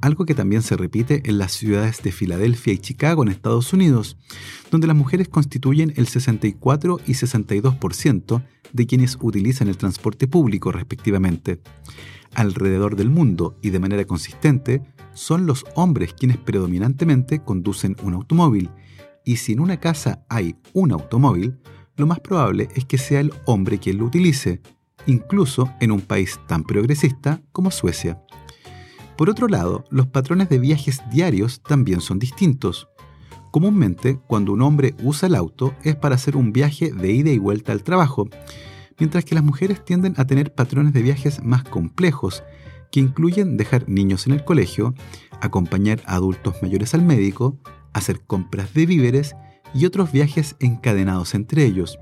algo 0.00 0.26
que 0.26 0.34
también 0.34 0.62
se 0.62 0.76
repite 0.76 1.22
en 1.24 1.38
las 1.38 1.52
ciudades 1.52 2.02
de 2.02 2.12
Filadelfia 2.12 2.72
y 2.72 2.78
Chicago 2.78 3.22
en 3.22 3.30
Estados 3.30 3.72
Unidos, 3.72 4.16
donde 4.70 4.86
las 4.86 4.96
mujeres 4.96 5.28
constituyen 5.28 5.92
el 5.96 6.06
64 6.06 7.00
y 7.06 7.12
62% 7.12 8.42
de 8.72 8.86
quienes 8.86 9.16
utilizan 9.20 9.68
el 9.68 9.78
transporte 9.78 10.28
público 10.28 10.72
respectivamente 10.72 11.60
alrededor 12.34 12.96
del 12.96 13.10
mundo 13.10 13.58
y 13.62 13.70
de 13.70 13.78
manera 13.78 14.04
consistente, 14.04 14.82
son 15.12 15.46
los 15.46 15.64
hombres 15.74 16.14
quienes 16.14 16.38
predominantemente 16.38 17.40
conducen 17.40 17.96
un 18.02 18.14
automóvil, 18.14 18.70
y 19.24 19.36
si 19.36 19.52
en 19.52 19.60
una 19.60 19.78
casa 19.78 20.24
hay 20.28 20.56
un 20.72 20.92
automóvil, 20.92 21.58
lo 21.96 22.06
más 22.06 22.20
probable 22.20 22.68
es 22.74 22.84
que 22.84 22.96
sea 22.96 23.20
el 23.20 23.32
hombre 23.44 23.78
quien 23.78 23.98
lo 23.98 24.04
utilice, 24.04 24.62
incluso 25.06 25.70
en 25.80 25.90
un 25.90 26.00
país 26.00 26.38
tan 26.46 26.64
progresista 26.64 27.42
como 27.52 27.70
Suecia. 27.70 28.22
Por 29.16 29.28
otro 29.28 29.48
lado, 29.48 29.84
los 29.90 30.06
patrones 30.06 30.48
de 30.48 30.60
viajes 30.60 31.02
diarios 31.10 31.60
también 31.60 32.00
son 32.00 32.20
distintos. 32.20 32.88
Comúnmente, 33.50 34.20
cuando 34.28 34.52
un 34.52 34.62
hombre 34.62 34.94
usa 35.02 35.26
el 35.26 35.34
auto 35.34 35.74
es 35.82 35.96
para 35.96 36.14
hacer 36.14 36.36
un 36.36 36.52
viaje 36.52 36.92
de 36.92 37.10
ida 37.10 37.30
y 37.30 37.38
vuelta 37.38 37.72
al 37.72 37.82
trabajo, 37.82 38.28
mientras 38.98 39.24
que 39.24 39.34
las 39.34 39.44
mujeres 39.44 39.84
tienden 39.84 40.14
a 40.16 40.26
tener 40.26 40.54
patrones 40.54 40.92
de 40.92 41.02
viajes 41.02 41.42
más 41.42 41.64
complejos, 41.64 42.42
que 42.90 43.00
incluyen 43.00 43.56
dejar 43.56 43.88
niños 43.88 44.26
en 44.26 44.32
el 44.32 44.44
colegio, 44.44 44.94
acompañar 45.40 46.00
a 46.06 46.14
adultos 46.14 46.56
mayores 46.62 46.94
al 46.94 47.02
médico, 47.02 47.58
hacer 47.92 48.20
compras 48.20 48.74
de 48.74 48.86
víveres 48.86 49.36
y 49.74 49.84
otros 49.84 50.12
viajes 50.12 50.56
encadenados 50.60 51.34
entre 51.34 51.64
ellos. 51.64 51.98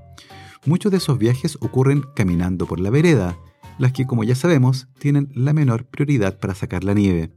Muchos 0.64 0.92
de 0.92 0.98
esos 0.98 1.18
viajes 1.18 1.58
ocurren 1.60 2.04
caminando 2.14 2.66
por 2.66 2.80
la 2.80 2.90
vereda, 2.90 3.38
las 3.78 3.92
que 3.92 4.06
como 4.06 4.24
ya 4.24 4.34
sabemos 4.34 4.88
tienen 4.98 5.30
la 5.34 5.52
menor 5.52 5.86
prioridad 5.86 6.38
para 6.38 6.54
sacar 6.54 6.84
la 6.84 6.94
nieve. 6.94 7.32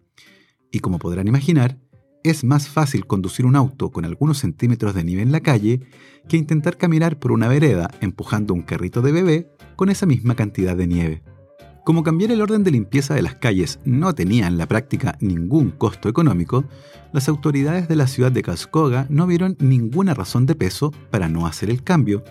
Y 0.71 0.79
como 0.79 0.99
podrán 0.99 1.27
imaginar, 1.27 1.79
es 2.23 2.43
más 2.43 2.67
fácil 2.67 3.05
conducir 3.05 3.45
un 3.45 3.55
auto 3.55 3.91
con 3.91 4.05
algunos 4.05 4.39
centímetros 4.39 4.93
de 4.93 5.03
nieve 5.03 5.21
en 5.21 5.31
la 5.31 5.39
calle 5.39 5.81
que 6.27 6.37
intentar 6.37 6.77
caminar 6.77 7.17
por 7.19 7.31
una 7.31 7.47
vereda 7.47 7.89
empujando 8.01 8.53
un 8.53 8.61
carrito 8.61 9.01
de 9.01 9.11
bebé 9.11 9.49
con 9.75 9.89
esa 9.89 10.05
misma 10.05 10.35
cantidad 10.35 10.75
de 10.75 10.87
nieve. 10.87 11.23
Como 11.85 12.03
cambiar 12.03 12.31
el 12.31 12.41
orden 12.41 12.63
de 12.63 12.71
limpieza 12.71 13.15
de 13.15 13.21
las 13.21 13.35
calles 13.35 13.79
no 13.83 14.13
tenía 14.13 14.47
en 14.47 14.57
la 14.57 14.67
práctica 14.67 15.17
ningún 15.21 15.71
costo 15.71 16.07
económico, 16.07 16.65
las 17.13 17.27
autoridades 17.27 17.87
de 17.87 17.95
la 17.95 18.05
ciudad 18.05 18.31
de 18.31 18.43
Cascoga 18.43 19.07
no 19.09 19.25
vieron 19.25 19.57
ninguna 19.59 20.13
razón 20.13 20.45
de 20.45 20.55
peso 20.55 20.91
para 21.09 21.29
no 21.29 21.47
hacer 21.47 21.69
el 21.69 21.83
cambio, 21.83 22.23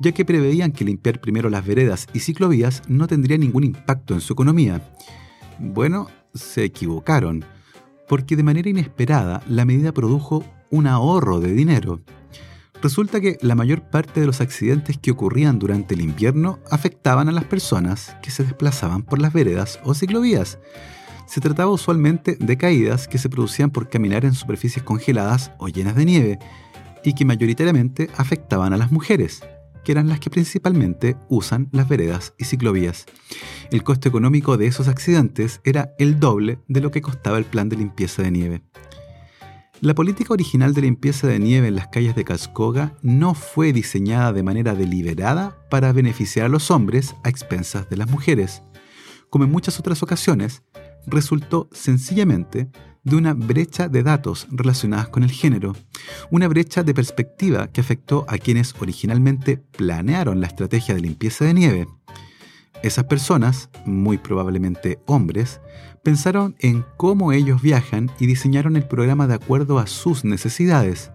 ya 0.00 0.12
que 0.12 0.24
preveían 0.24 0.72
que 0.72 0.84
limpiar 0.84 1.20
primero 1.20 1.50
las 1.50 1.66
veredas 1.66 2.06
y 2.14 2.20
ciclovías 2.20 2.82
no 2.88 3.06
tendría 3.06 3.36
ningún 3.36 3.64
impacto 3.64 4.14
en 4.14 4.20
su 4.20 4.32
economía. 4.32 4.80
Bueno, 5.58 6.08
se 6.32 6.64
equivocaron, 6.64 7.44
porque 8.08 8.36
de 8.36 8.42
manera 8.42 8.68
inesperada 8.68 9.42
la 9.48 9.64
medida 9.64 9.92
produjo 9.92 10.44
un 10.70 10.86
ahorro 10.86 11.40
de 11.40 11.52
dinero. 11.52 12.00
Resulta 12.82 13.20
que 13.20 13.38
la 13.40 13.54
mayor 13.54 13.88
parte 13.88 14.20
de 14.20 14.26
los 14.26 14.40
accidentes 14.40 14.98
que 14.98 15.10
ocurrían 15.10 15.58
durante 15.58 15.94
el 15.94 16.02
invierno 16.02 16.58
afectaban 16.70 17.28
a 17.28 17.32
las 17.32 17.44
personas 17.44 18.14
que 18.22 18.30
se 18.30 18.44
desplazaban 18.44 19.02
por 19.02 19.20
las 19.20 19.32
veredas 19.32 19.80
o 19.84 19.94
ciclovías. 19.94 20.58
Se 21.26 21.40
trataba 21.40 21.70
usualmente 21.70 22.36
de 22.38 22.58
caídas 22.58 23.08
que 23.08 23.16
se 23.16 23.30
producían 23.30 23.70
por 23.70 23.88
caminar 23.88 24.26
en 24.26 24.34
superficies 24.34 24.84
congeladas 24.84 25.50
o 25.58 25.68
llenas 25.68 25.96
de 25.96 26.04
nieve 26.04 26.38
y 27.02 27.14
que 27.14 27.24
mayoritariamente 27.24 28.10
afectaban 28.16 28.74
a 28.74 28.76
las 28.76 28.92
mujeres, 28.92 29.42
que 29.84 29.92
eran 29.92 30.08
las 30.08 30.20
que 30.20 30.30
principalmente 30.30 31.16
usan 31.28 31.68
las 31.72 31.88
veredas 31.88 32.34
y 32.38 32.44
ciclovías. 32.44 33.06
El 33.70 33.82
costo 33.82 34.08
económico 34.08 34.56
de 34.56 34.66
esos 34.66 34.88
accidentes 34.88 35.60
era 35.64 35.94
el 35.98 36.18
doble 36.18 36.58
de 36.68 36.80
lo 36.80 36.90
que 36.90 37.02
costaba 37.02 37.38
el 37.38 37.44
plan 37.44 37.68
de 37.68 37.76
limpieza 37.76 38.22
de 38.22 38.30
nieve. 38.30 38.62
La 39.80 39.94
política 39.94 40.32
original 40.32 40.72
de 40.72 40.82
limpieza 40.82 41.26
de 41.26 41.38
nieve 41.38 41.68
en 41.68 41.74
las 41.74 41.88
calles 41.88 42.14
de 42.14 42.24
Cascoga 42.24 42.96
no 43.02 43.34
fue 43.34 43.72
diseñada 43.72 44.32
de 44.32 44.42
manera 44.42 44.74
deliberada 44.74 45.58
para 45.68 45.92
beneficiar 45.92 46.46
a 46.46 46.48
los 46.48 46.70
hombres 46.70 47.14
a 47.22 47.28
expensas 47.28 47.90
de 47.90 47.96
las 47.98 48.08
mujeres. 48.08 48.62
Como 49.28 49.44
en 49.44 49.50
muchas 49.50 49.78
otras 49.78 50.02
ocasiones, 50.02 50.62
resultó 51.06 51.68
sencillamente 51.72 52.70
de 53.04 53.16
una 53.16 53.34
brecha 53.34 53.88
de 53.88 54.02
datos 54.02 54.46
relacionadas 54.50 55.08
con 55.08 55.22
el 55.22 55.30
género, 55.30 55.76
una 56.30 56.48
brecha 56.48 56.82
de 56.82 56.94
perspectiva 56.94 57.68
que 57.68 57.82
afectó 57.82 58.24
a 58.28 58.38
quienes 58.38 58.74
originalmente 58.80 59.58
planearon 59.58 60.40
la 60.40 60.46
estrategia 60.46 60.94
de 60.94 61.02
limpieza 61.02 61.44
de 61.44 61.54
nieve. 61.54 61.86
Esas 62.82 63.04
personas, 63.04 63.70
muy 63.86 64.18
probablemente 64.18 64.98
hombres, 65.06 65.60
pensaron 66.02 66.54
en 66.58 66.84
cómo 66.96 67.32
ellos 67.32 67.62
viajan 67.62 68.10
y 68.18 68.26
diseñaron 68.26 68.76
el 68.76 68.86
programa 68.86 69.26
de 69.26 69.34
acuerdo 69.34 69.78
a 69.78 69.86
sus 69.86 70.24
necesidades. 70.24 71.10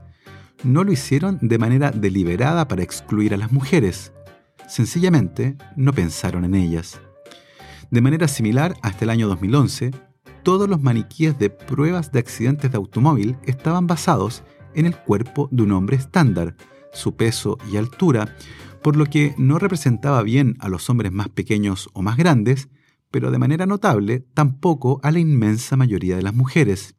No 0.63 0.83
lo 0.83 0.91
hicieron 0.91 1.37
de 1.41 1.57
manera 1.57 1.91
deliberada 1.91 2.67
para 2.67 2.83
excluir 2.83 3.33
a 3.33 3.37
las 3.37 3.51
mujeres. 3.51 4.13
Sencillamente 4.67 5.57
no 5.75 5.93
pensaron 5.93 6.43
en 6.43 6.55
ellas. 6.55 6.99
De 7.91 8.01
manera 8.01 8.27
similar, 8.27 8.75
hasta 8.81 9.05
el 9.05 9.09
año 9.09 9.27
2011, 9.27 9.91
todos 10.49 10.67
los 10.67 10.81
maniquíes 10.81 11.37
de 11.37 11.51
pruebas 11.51 12.11
de 12.11 12.17
accidentes 12.17 12.71
de 12.71 12.77
automóvil 12.77 13.37
estaban 13.45 13.85
basados 13.85 14.41
en 14.73 14.87
el 14.87 14.97
cuerpo 14.97 15.47
de 15.51 15.61
un 15.61 15.71
hombre 15.73 15.95
estándar, 15.95 16.55
su 16.91 17.15
peso 17.15 17.59
y 17.71 17.77
altura, 17.77 18.35
por 18.81 18.95
lo 18.95 19.05
que 19.05 19.35
no 19.37 19.59
representaba 19.59 20.23
bien 20.23 20.57
a 20.59 20.67
los 20.67 20.89
hombres 20.89 21.11
más 21.11 21.29
pequeños 21.29 21.87
o 21.93 22.01
más 22.01 22.17
grandes, 22.17 22.67
pero 23.11 23.29
de 23.29 23.37
manera 23.37 23.67
notable 23.67 24.25
tampoco 24.33 24.99
a 25.03 25.11
la 25.11 25.19
inmensa 25.19 25.77
mayoría 25.77 26.15
de 26.15 26.23
las 26.23 26.33
mujeres. 26.33 26.95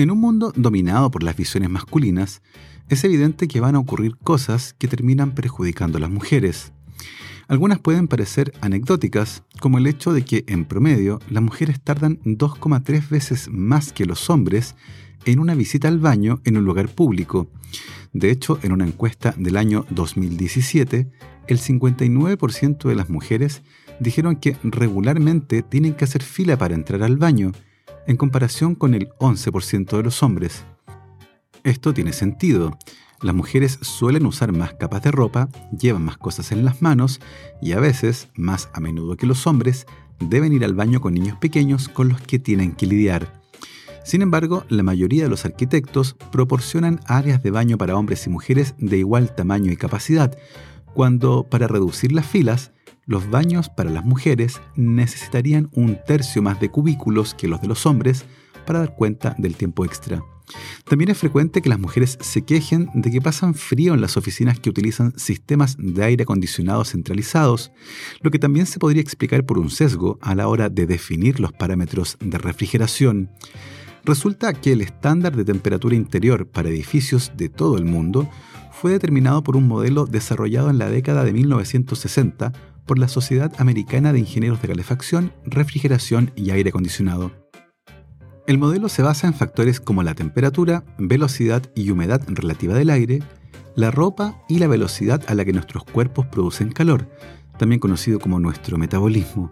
En 0.02 0.10
un 0.10 0.20
mundo 0.20 0.52
dominado 0.56 1.12
por 1.12 1.22
las 1.22 1.38
visiones 1.38 1.70
masculinas, 1.70 2.42
es 2.90 3.04
evidente 3.04 3.48
que 3.48 3.60
van 3.60 3.76
a 3.76 3.80
ocurrir 3.80 4.18
cosas 4.18 4.74
que 4.80 4.88
terminan 4.88 5.36
perjudicando 5.36 6.00
a 6.00 6.02
las 6.02 6.10
mujeres. 6.10 6.72
Algunas 7.48 7.78
pueden 7.78 8.08
parecer 8.08 8.52
anecdóticas, 8.62 9.44
como 9.60 9.78
el 9.78 9.86
hecho 9.86 10.12
de 10.12 10.26
que, 10.26 10.44
en 10.48 10.66
promedio, 10.66 11.20
las 11.30 11.44
mujeres 11.44 11.80
tardan 11.80 12.18
2,3 12.24 13.10
veces 13.10 13.48
más 13.52 13.94
que 13.94 14.08
los 14.08 14.32
hombres 14.32 14.76
en 15.26 15.38
una 15.38 15.54
visita 15.54 15.88
al 15.88 16.00
baño 16.00 16.42
en 16.46 16.58
un 16.58 16.66
lugar 16.66 16.90
público. 16.90 17.52
De 18.12 18.32
hecho, 18.32 18.58
en 18.64 18.72
una 18.72 18.88
encuesta 18.88 19.36
del 19.38 19.56
año 19.56 19.86
2017, 19.92 21.12
el 21.46 21.60
59% 21.60 22.90
de 22.90 22.96
las 22.96 23.12
mujeres 23.12 23.62
dijeron 24.00 24.38
que 24.38 24.58
regularmente 24.64 25.62
tienen 25.62 25.94
que 25.94 26.06
hacer 26.06 26.24
fila 26.24 26.58
para 26.58 26.74
entrar 26.74 27.04
al 27.04 27.18
baño, 27.18 27.52
en 28.12 28.18
comparación 28.18 28.76
con 28.76 28.94
el 28.94 29.10
11% 29.20 29.98
de 29.98 30.04
los 30.04 30.22
hombres. 30.22 30.66
Esto 31.64 31.94
tiene 31.94 32.14
sentido. 32.14 32.78
Las 33.22 33.36
mujeres 33.36 33.80
suelen 33.82 34.26
usar 34.26 34.52
más 34.52 34.74
capas 34.74 35.04
de 35.04 35.12
ropa, 35.12 35.50
llevan 35.78 36.06
más 36.06 36.18
cosas 36.18 36.52
en 36.52 36.66
las 36.66 36.82
manos 36.82 37.20
y 37.62 37.72
a 37.72 37.80
veces, 37.80 38.30
más 38.36 38.70
a 38.74 38.80
menudo 38.80 39.16
que 39.16 39.28
los 39.28 39.48
hombres, 39.48 39.86
deben 40.20 40.54
ir 40.54 40.64
al 40.64 40.74
baño 40.74 41.02
con 41.02 41.14
niños 41.14 41.38
pequeños 41.38 41.88
con 41.88 42.10
los 42.10 42.22
que 42.22 42.40
tienen 42.40 42.74
que 42.74 42.86
lidiar. 42.86 43.42
Sin 44.04 44.22
embargo, 44.22 44.66
la 44.70 44.84
mayoría 44.84 45.24
de 45.24 45.30
los 45.30 45.46
arquitectos 45.46 46.16
proporcionan 46.32 47.00
áreas 47.06 47.44
de 47.44 47.52
baño 47.52 47.78
para 47.78 47.96
hombres 47.96 48.26
y 48.26 48.30
mujeres 48.30 48.74
de 48.80 48.98
igual 48.98 49.36
tamaño 49.36 49.72
y 49.72 49.78
capacidad, 49.78 50.36
cuando 50.94 51.44
para 51.44 51.68
reducir 51.68 52.12
las 52.12 52.26
filas 52.26 52.72
los 53.06 53.30
baños 53.30 53.70
para 53.70 53.90
las 53.90 54.06
mujeres 54.06 54.62
necesitarían 54.76 55.70
un 55.74 55.98
tercio 56.06 56.42
más 56.42 56.60
de 56.60 56.70
cubículos 56.70 57.34
que 57.34 57.48
los 57.48 57.62
de 57.62 57.68
los 57.68 57.86
hombres 57.86 58.26
para 58.66 58.80
dar 58.80 58.96
cuenta 58.96 59.36
del 59.38 59.56
tiempo 59.56 59.86
extra. 59.86 60.24
También 60.86 61.10
es 61.10 61.18
frecuente 61.18 61.62
que 61.62 61.70
las 61.70 61.80
mujeres 61.80 62.18
se 62.20 62.44
quejen 62.44 62.90
de 62.94 63.12
que 63.12 63.22
pasan 63.22 63.54
frío 63.54 63.94
en 63.94 64.02
las 64.02 64.18
oficinas 64.18 64.60
que 64.60 64.70
utilizan 64.70 65.14
sistemas 65.18 65.78
de 65.80 66.04
aire 66.04 66.24
acondicionado 66.24 66.84
centralizados, 66.84 67.72
lo 68.22 68.32
que 68.32 68.40
también 68.40 68.66
se 68.66 68.80
podría 68.80 69.02
explicar 69.02 69.46
por 69.46 69.60
un 69.60 69.70
sesgo 69.70 70.20
a 70.22 70.36
la 70.36 70.48
hora 70.48 70.70
de 70.70 70.86
definir 70.86 71.40
los 71.40 71.54
parámetros 71.54 72.18
de 72.20 72.38
refrigeración. 72.38 73.30
Resulta 74.04 74.54
que 74.54 74.74
el 74.74 74.82
estándar 74.82 75.36
de 75.36 75.46
temperatura 75.46 75.96
interior 75.96 76.48
para 76.48 76.70
edificios 76.70 77.32
de 77.38 77.50
todo 77.50 77.78
el 77.78 77.86
mundo 77.86 78.30
fue 78.72 78.92
determinado 78.92 79.44
por 79.44 79.56
un 79.56 79.68
modelo 79.68 80.06
desarrollado 80.06 80.72
en 80.72 80.80
la 80.80 80.90
década 80.90 81.24
de 81.24 81.34
1960 81.34 82.52
por 82.86 83.00
la 83.00 83.08
Sociedad 83.08 83.52
Americana 83.58 84.14
de 84.14 84.20
Ingenieros 84.20 84.62
de 84.62 84.68
Calefacción, 84.68 85.34
Refrigeración 85.46 86.32
y 86.36 86.52
Aire 86.52 86.70
Acondicionado. 86.70 87.32
El 88.48 88.58
modelo 88.58 88.90
se 88.90 89.02
basa 89.02 89.28
en 89.28 89.34
factores 89.34 89.80
como 89.80 90.04
la 90.04 90.16
temperatura, 90.16 90.84
velocidad 90.98 91.64
y 91.76 91.90
humedad 91.92 92.22
relativa 92.28 92.74
del 92.74 92.90
aire, 92.90 93.20
la 93.76 93.92
ropa 93.92 94.44
y 94.50 94.60
la 94.60 94.68
velocidad 94.68 95.24
a 95.28 95.36
la 95.36 95.46
que 95.46 95.54
nuestros 95.54 95.84
cuerpos 95.84 96.26
producen 96.28 96.72
calor, 96.72 97.08
también 97.58 97.80
conocido 97.80 98.20
como 98.20 98.40
nuestro 98.40 98.78
metabolismo. 98.78 99.52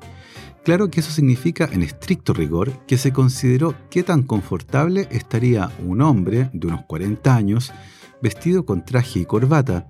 Claro 0.64 0.90
que 0.90 1.00
eso 1.00 1.12
significa, 1.12 1.70
en 1.72 1.84
estricto 1.84 2.34
rigor, 2.34 2.86
que 2.86 2.98
se 2.98 3.14
consideró 3.14 3.76
qué 3.90 4.04
tan 4.04 4.24
confortable 4.24 5.08
estaría 5.12 5.72
un 5.86 6.02
hombre 6.02 6.50
de 6.54 6.68
unos 6.68 6.84
40 6.86 7.34
años 7.34 7.72
vestido 8.22 8.66
con 8.66 8.84
traje 8.84 9.20
y 9.20 9.26
corbata. 9.26 9.88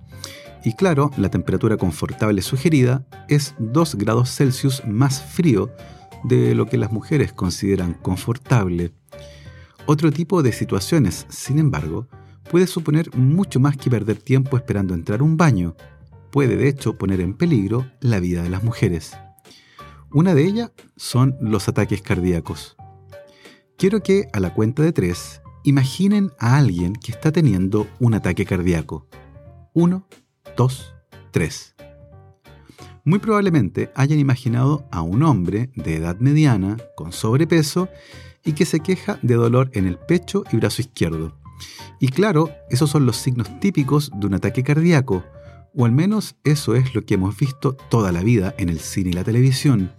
Y 0.63 0.73
claro, 0.73 1.11
la 1.17 1.29
temperatura 1.29 1.77
confortable 1.77 2.41
sugerida 2.41 3.05
es 3.27 3.55
2 3.59 3.95
grados 3.95 4.29
Celsius 4.35 4.83
más 4.85 5.21
frío 5.21 5.71
de 6.23 6.53
lo 6.53 6.65
que 6.65 6.77
las 6.77 6.91
mujeres 6.91 7.31
consideran 7.31 7.93
confortable. 7.93 8.91
Otro 9.85 10.11
tipo 10.11 10.43
de 10.43 10.51
situaciones, 10.51 11.25
sin 11.29 11.59
embargo, 11.59 12.07
puede 12.51 12.67
suponer 12.67 13.15
mucho 13.15 13.59
más 13.59 13.77
que 13.77 13.89
perder 13.89 14.17
tiempo 14.17 14.57
esperando 14.57 14.93
entrar 14.93 15.21
a 15.21 15.23
un 15.23 15.37
baño. 15.37 15.75
Puede 16.31 16.57
de 16.57 16.67
hecho 16.67 16.97
poner 16.97 17.21
en 17.21 17.33
peligro 17.33 17.89
la 18.01 18.19
vida 18.19 18.43
de 18.43 18.49
las 18.49 18.63
mujeres. 18.63 19.17
Una 20.11 20.35
de 20.35 20.45
ellas 20.45 20.71
son 20.95 21.37
los 21.39 21.69
ataques 21.69 22.01
cardíacos. 22.01 22.75
Quiero 23.77 24.01
que 24.03 24.27
a 24.33 24.39
la 24.39 24.53
cuenta 24.53 24.83
de 24.83 24.91
tres 24.91 25.41
imaginen 25.63 26.31
a 26.39 26.57
alguien 26.57 26.93
que 26.93 27.11
está 27.11 27.31
teniendo 27.31 27.87
un 27.99 28.13
ataque 28.13 28.45
cardíaco. 28.45 29.07
Uno, 29.73 30.07
dos, 30.55 30.93
tres. 31.31 31.75
Muy 33.03 33.19
probablemente 33.19 33.91
hayan 33.95 34.19
imaginado 34.19 34.87
a 34.91 35.01
un 35.01 35.23
hombre 35.23 35.71
de 35.75 35.95
edad 35.95 36.17
mediana, 36.19 36.77
con 36.95 37.11
sobrepeso, 37.11 37.89
y 38.45 38.53
que 38.53 38.65
se 38.65 38.79
queja 38.79 39.19
de 39.21 39.35
dolor 39.35 39.71
en 39.73 39.87
el 39.87 39.97
pecho 39.97 40.43
y 40.51 40.57
brazo 40.57 40.81
izquierdo. 40.81 41.35
Y 41.99 42.09
claro, 42.09 42.51
esos 42.69 42.89
son 42.89 43.05
los 43.05 43.17
signos 43.17 43.59
típicos 43.59 44.11
de 44.15 44.27
un 44.27 44.35
ataque 44.35 44.63
cardíaco, 44.63 45.23
o 45.75 45.85
al 45.85 45.91
menos 45.91 46.35
eso 46.43 46.75
es 46.75 46.95
lo 46.95 47.05
que 47.05 47.15
hemos 47.15 47.37
visto 47.37 47.73
toda 47.89 48.11
la 48.11 48.23
vida 48.23 48.55
en 48.57 48.69
el 48.69 48.79
cine 48.79 49.09
y 49.09 49.13
la 49.13 49.23
televisión. 49.23 49.91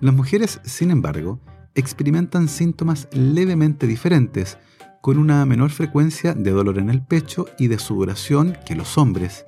Las 0.00 0.14
mujeres, 0.14 0.60
sin 0.64 0.90
embargo, 0.90 1.40
experimentan 1.74 2.48
síntomas 2.48 3.08
levemente 3.12 3.86
diferentes, 3.86 4.58
con 5.04 5.18
una 5.18 5.44
menor 5.44 5.68
frecuencia 5.68 6.32
de 6.32 6.50
dolor 6.50 6.78
en 6.78 6.88
el 6.88 7.02
pecho 7.02 7.44
y 7.58 7.66
de 7.66 7.78
sudoración 7.78 8.56
que 8.64 8.74
los 8.74 8.96
hombres. 8.96 9.44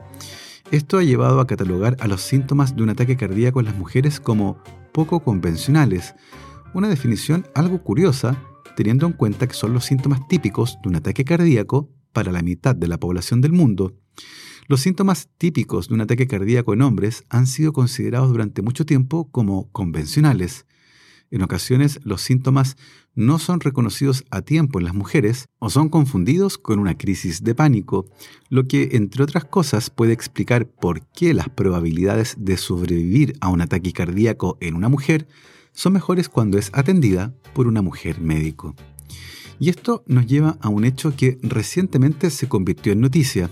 Esto 0.70 0.98
ha 0.98 1.02
llevado 1.02 1.40
a 1.40 1.46
catalogar 1.46 1.96
a 2.00 2.06
los 2.08 2.20
síntomas 2.20 2.76
de 2.76 2.82
un 2.82 2.90
ataque 2.90 3.16
cardíaco 3.16 3.60
en 3.60 3.64
las 3.64 3.74
mujeres 3.74 4.20
como 4.20 4.58
poco 4.92 5.20
convencionales, 5.20 6.14
una 6.74 6.90
definición 6.90 7.46
algo 7.54 7.82
curiosa 7.82 8.38
teniendo 8.76 9.06
en 9.06 9.14
cuenta 9.14 9.46
que 9.46 9.54
son 9.54 9.72
los 9.72 9.86
síntomas 9.86 10.28
típicos 10.28 10.76
de 10.82 10.90
un 10.90 10.96
ataque 10.96 11.24
cardíaco 11.24 11.88
para 12.12 12.32
la 12.32 12.42
mitad 12.42 12.76
de 12.76 12.88
la 12.88 13.00
población 13.00 13.40
del 13.40 13.52
mundo. 13.52 13.94
Los 14.68 14.82
síntomas 14.82 15.30
típicos 15.38 15.88
de 15.88 15.94
un 15.94 16.02
ataque 16.02 16.26
cardíaco 16.26 16.74
en 16.74 16.82
hombres 16.82 17.24
han 17.30 17.46
sido 17.46 17.72
considerados 17.72 18.28
durante 18.28 18.60
mucho 18.60 18.84
tiempo 18.84 19.30
como 19.30 19.72
convencionales. 19.72 20.66
En 21.30 21.42
ocasiones 21.42 22.00
los 22.04 22.20
síntomas 22.22 22.76
no 23.14 23.38
son 23.38 23.60
reconocidos 23.60 24.24
a 24.30 24.42
tiempo 24.42 24.78
en 24.78 24.84
las 24.84 24.94
mujeres 24.94 25.48
o 25.58 25.70
son 25.70 25.88
confundidos 25.88 26.58
con 26.58 26.78
una 26.78 26.96
crisis 26.96 27.42
de 27.42 27.54
pánico, 27.54 28.06
lo 28.48 28.64
que, 28.68 28.90
entre 28.92 29.24
otras 29.24 29.44
cosas, 29.44 29.90
puede 29.90 30.12
explicar 30.12 30.68
por 30.68 31.06
qué 31.08 31.34
las 31.34 31.48
probabilidades 31.48 32.36
de 32.38 32.56
sobrevivir 32.56 33.34
a 33.40 33.48
un 33.48 33.60
ataque 33.60 33.92
cardíaco 33.92 34.58
en 34.60 34.76
una 34.76 34.88
mujer 34.88 35.26
son 35.72 35.94
mejores 35.94 36.28
cuando 36.28 36.58
es 36.58 36.70
atendida 36.72 37.34
por 37.54 37.66
una 37.66 37.82
mujer 37.82 38.20
médico. 38.20 38.74
Y 39.58 39.70
esto 39.70 40.04
nos 40.06 40.26
lleva 40.26 40.58
a 40.60 40.68
un 40.68 40.84
hecho 40.84 41.16
que 41.16 41.38
recientemente 41.42 42.30
se 42.30 42.48
convirtió 42.48 42.92
en 42.92 43.00
noticia. 43.00 43.50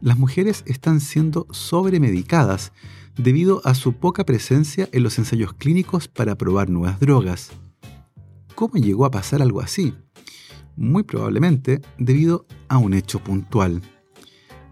Las 0.00 0.18
mujeres 0.18 0.62
están 0.66 1.00
siendo 1.00 1.46
sobremedicadas 1.50 2.72
debido 3.18 3.60
a 3.64 3.74
su 3.74 3.92
poca 3.92 4.24
presencia 4.24 4.88
en 4.92 5.02
los 5.02 5.18
ensayos 5.18 5.52
clínicos 5.52 6.08
para 6.08 6.38
probar 6.38 6.70
nuevas 6.70 6.98
drogas. 7.00 7.50
¿Cómo 8.54 8.74
llegó 8.74 9.04
a 9.04 9.10
pasar 9.10 9.42
algo 9.42 9.60
así? 9.60 9.94
Muy 10.76 11.02
probablemente 11.02 11.80
debido 11.98 12.46
a 12.68 12.78
un 12.78 12.94
hecho 12.94 13.18
puntual. 13.18 13.82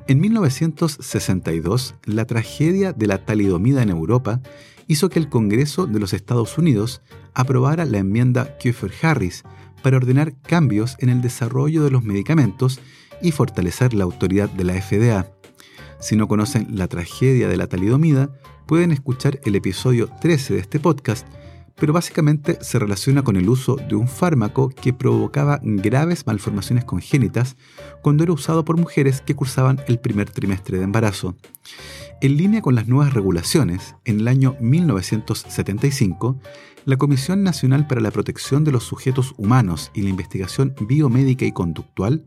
En 0.09 0.20
1962, 0.20 1.96
la 2.04 2.24
tragedia 2.26 2.92
de 2.92 3.09
la 3.09 3.24
talidomida 3.24 3.82
en 3.82 3.90
Europa 3.90 4.40
hizo 4.87 5.09
que 5.09 5.18
el 5.18 5.28
Congreso 5.28 5.87
de 5.87 5.98
los 5.98 6.12
Estados 6.12 6.56
Unidos 6.59 7.02
aprobara 7.35 7.85
la 7.85 7.98
enmienda 7.98 8.56
Kiefer-Harris 8.59 9.42
para 9.82 9.96
ordenar 9.96 10.40
cambios 10.42 10.96
en 11.00 11.09
el 11.09 11.20
desarrollo 11.20 11.82
de 11.82 11.90
los 11.90 12.04
medicamentos 12.04 12.80
y 13.20 13.32
fortalecer 13.32 13.94
la 13.94 14.04
autoridad 14.04 14.48
de 14.48 14.64
la 14.64 14.80
FDA. 14.80 15.32
Si 16.00 16.16
no 16.16 16.28
conocen 16.28 16.68
la 16.76 16.88
tragedia 16.88 17.48
de 17.48 17.56
la 17.56 17.66
talidomida, 17.66 18.30
pueden 18.66 18.92
escuchar 18.92 19.40
el 19.44 19.54
episodio 19.54 20.09
13 20.20 20.54
de 20.54 20.61
este 20.61 20.80
podcast 20.80 21.26
pero 21.78 21.92
básicamente 21.92 22.59
se 22.62 22.78
relaciona 22.78 23.22
con 23.22 23.37
el 23.37 23.48
uso 23.48 23.76
de 23.76 23.94
un 23.94 24.09
fármaco 24.09 24.70
que 24.70 24.92
provocaba 24.92 25.61
graves 25.62 26.26
malformaciones 26.26 26.85
congénitas 26.85 27.56
cuando 28.02 28.24
era 28.24 28.32
usado 28.32 28.64
por 28.64 28.78
mujeres 28.78 29.20
que 29.20 29.37
cursaban 29.37 29.80
el 29.87 29.98
primer 29.98 30.30
trimestre 30.30 30.78
de 30.78 30.85
embarazo. 30.85 31.37
En 32.22 32.37
línea 32.38 32.62
con 32.62 32.74
las 32.74 32.88
nuevas 32.88 33.12
regulaciones, 33.12 33.94
en 34.06 34.20
el 34.20 34.28
año 34.28 34.56
1975, 34.59 36.40
la 36.87 36.96
Comisión 36.96 37.42
Nacional 37.42 37.87
para 37.87 38.00
la 38.00 38.11
Protección 38.11 38.64
de 38.64 38.72
los 38.72 38.85
Sujetos 38.85 39.35
Humanos 39.37 39.90
y 39.92 40.02
la 40.02 40.09
Investigación 40.09 40.74
Biomédica 40.80 41.44
y 41.44 41.52
Conductual 41.52 42.24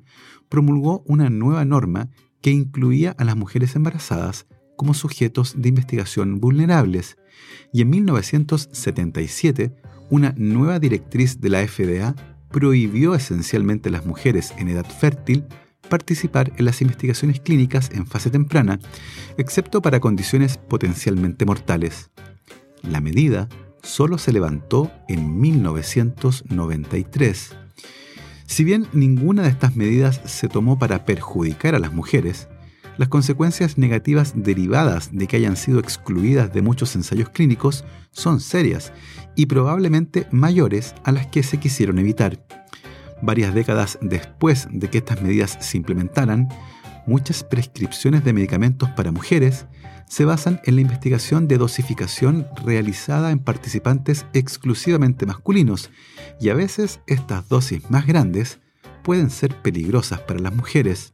promulgó 0.48 1.02
una 1.08 1.30
nueva 1.30 1.66
norma 1.66 2.10
que 2.42 2.52
incluía 2.52 3.16
a 3.18 3.24
las 3.24 3.36
mujeres 3.36 3.76
embarazadas 3.76 4.46
como 4.76 4.94
sujetos 4.94 5.56
de 5.58 5.70
investigación 5.70 6.40
vulnerables, 6.40 7.18
y 7.74 7.82
en 7.82 7.90
1977 7.90 9.74
una 10.10 10.34
nueva 10.38 10.80
directriz 10.80 11.40
de 11.40 11.50
la 11.50 11.68
FDA 11.68 12.16
prohibió 12.50 13.14
esencialmente 13.14 13.90
a 13.90 13.92
las 13.92 14.06
mujeres 14.06 14.54
en 14.58 14.70
edad 14.70 14.86
fértil 14.86 15.46
participar 15.90 16.52
en 16.58 16.66
las 16.66 16.82
investigaciones 16.82 17.40
clínicas 17.40 17.90
en 17.92 18.08
fase 18.08 18.30
temprana, 18.30 18.80
excepto 19.38 19.82
para 19.82 20.00
condiciones 20.00 20.58
potencialmente 20.58 21.46
mortales. 21.46 22.12
La 22.82 23.02
medida 23.02 23.50
solo 23.84 24.18
se 24.18 24.32
levantó 24.32 24.90
en 25.08 25.40
1993. 25.40 27.56
Si 28.50 28.64
bien 28.64 28.88
ninguna 28.94 29.44
de 29.44 29.50
estas 29.50 29.76
medidas 29.76 30.22
se 30.26 30.50
tomó 30.50 30.80
para 30.80 31.06
perjudicar 31.06 31.76
a 31.76 31.80
las 31.80 31.94
mujeres, 31.94 32.50
las 32.98 33.08
consecuencias 33.08 33.78
negativas 33.78 34.34
derivadas 34.36 35.12
de 35.14 35.28
que 35.28 35.38
hayan 35.38 35.56
sido 35.56 35.80
excluidas 35.80 36.52
de 36.52 36.64
muchos 36.64 36.96
ensayos 36.96 37.30
clínicos 37.30 37.86
son 38.10 38.40
serias 38.40 38.92
y 39.36 39.46
probablemente 39.46 40.26
mayores 40.32 40.96
a 41.04 41.12
las 41.12 41.28
que 41.28 41.44
se 41.44 41.60
quisieron 41.60 42.00
evitar. 42.00 42.44
Varias 43.22 43.54
décadas 43.54 44.00
después 44.02 44.68
de 44.72 44.90
que 44.90 44.98
estas 44.98 45.22
medidas 45.22 45.56
se 45.62 45.78
implementaran, 45.78 46.50
muchas 47.06 47.44
prescripciones 47.44 48.24
de 48.24 48.34
medicamentos 48.34 48.90
para 48.90 49.12
mujeres 49.12 49.68
se 50.10 50.26
basan 50.26 50.60
en 50.66 50.76
la 50.76 50.82
investigación 50.82 51.48
de 51.48 51.60
dosificación 51.60 52.48
realizada 52.66 53.32
en 53.32 53.40
participantes 53.40 54.26
exclusivamente 54.34 55.28
masculinos 55.28 55.92
y 56.42 56.50
a 56.50 56.56
veces 56.56 57.00
estas 57.06 57.48
dosis 57.48 57.90
más 57.92 58.08
grandes 58.08 58.60
pueden 59.04 59.30
ser 59.30 59.56
peligrosas 59.62 60.20
para 60.22 60.40
las 60.40 60.54
mujeres. 60.54 61.14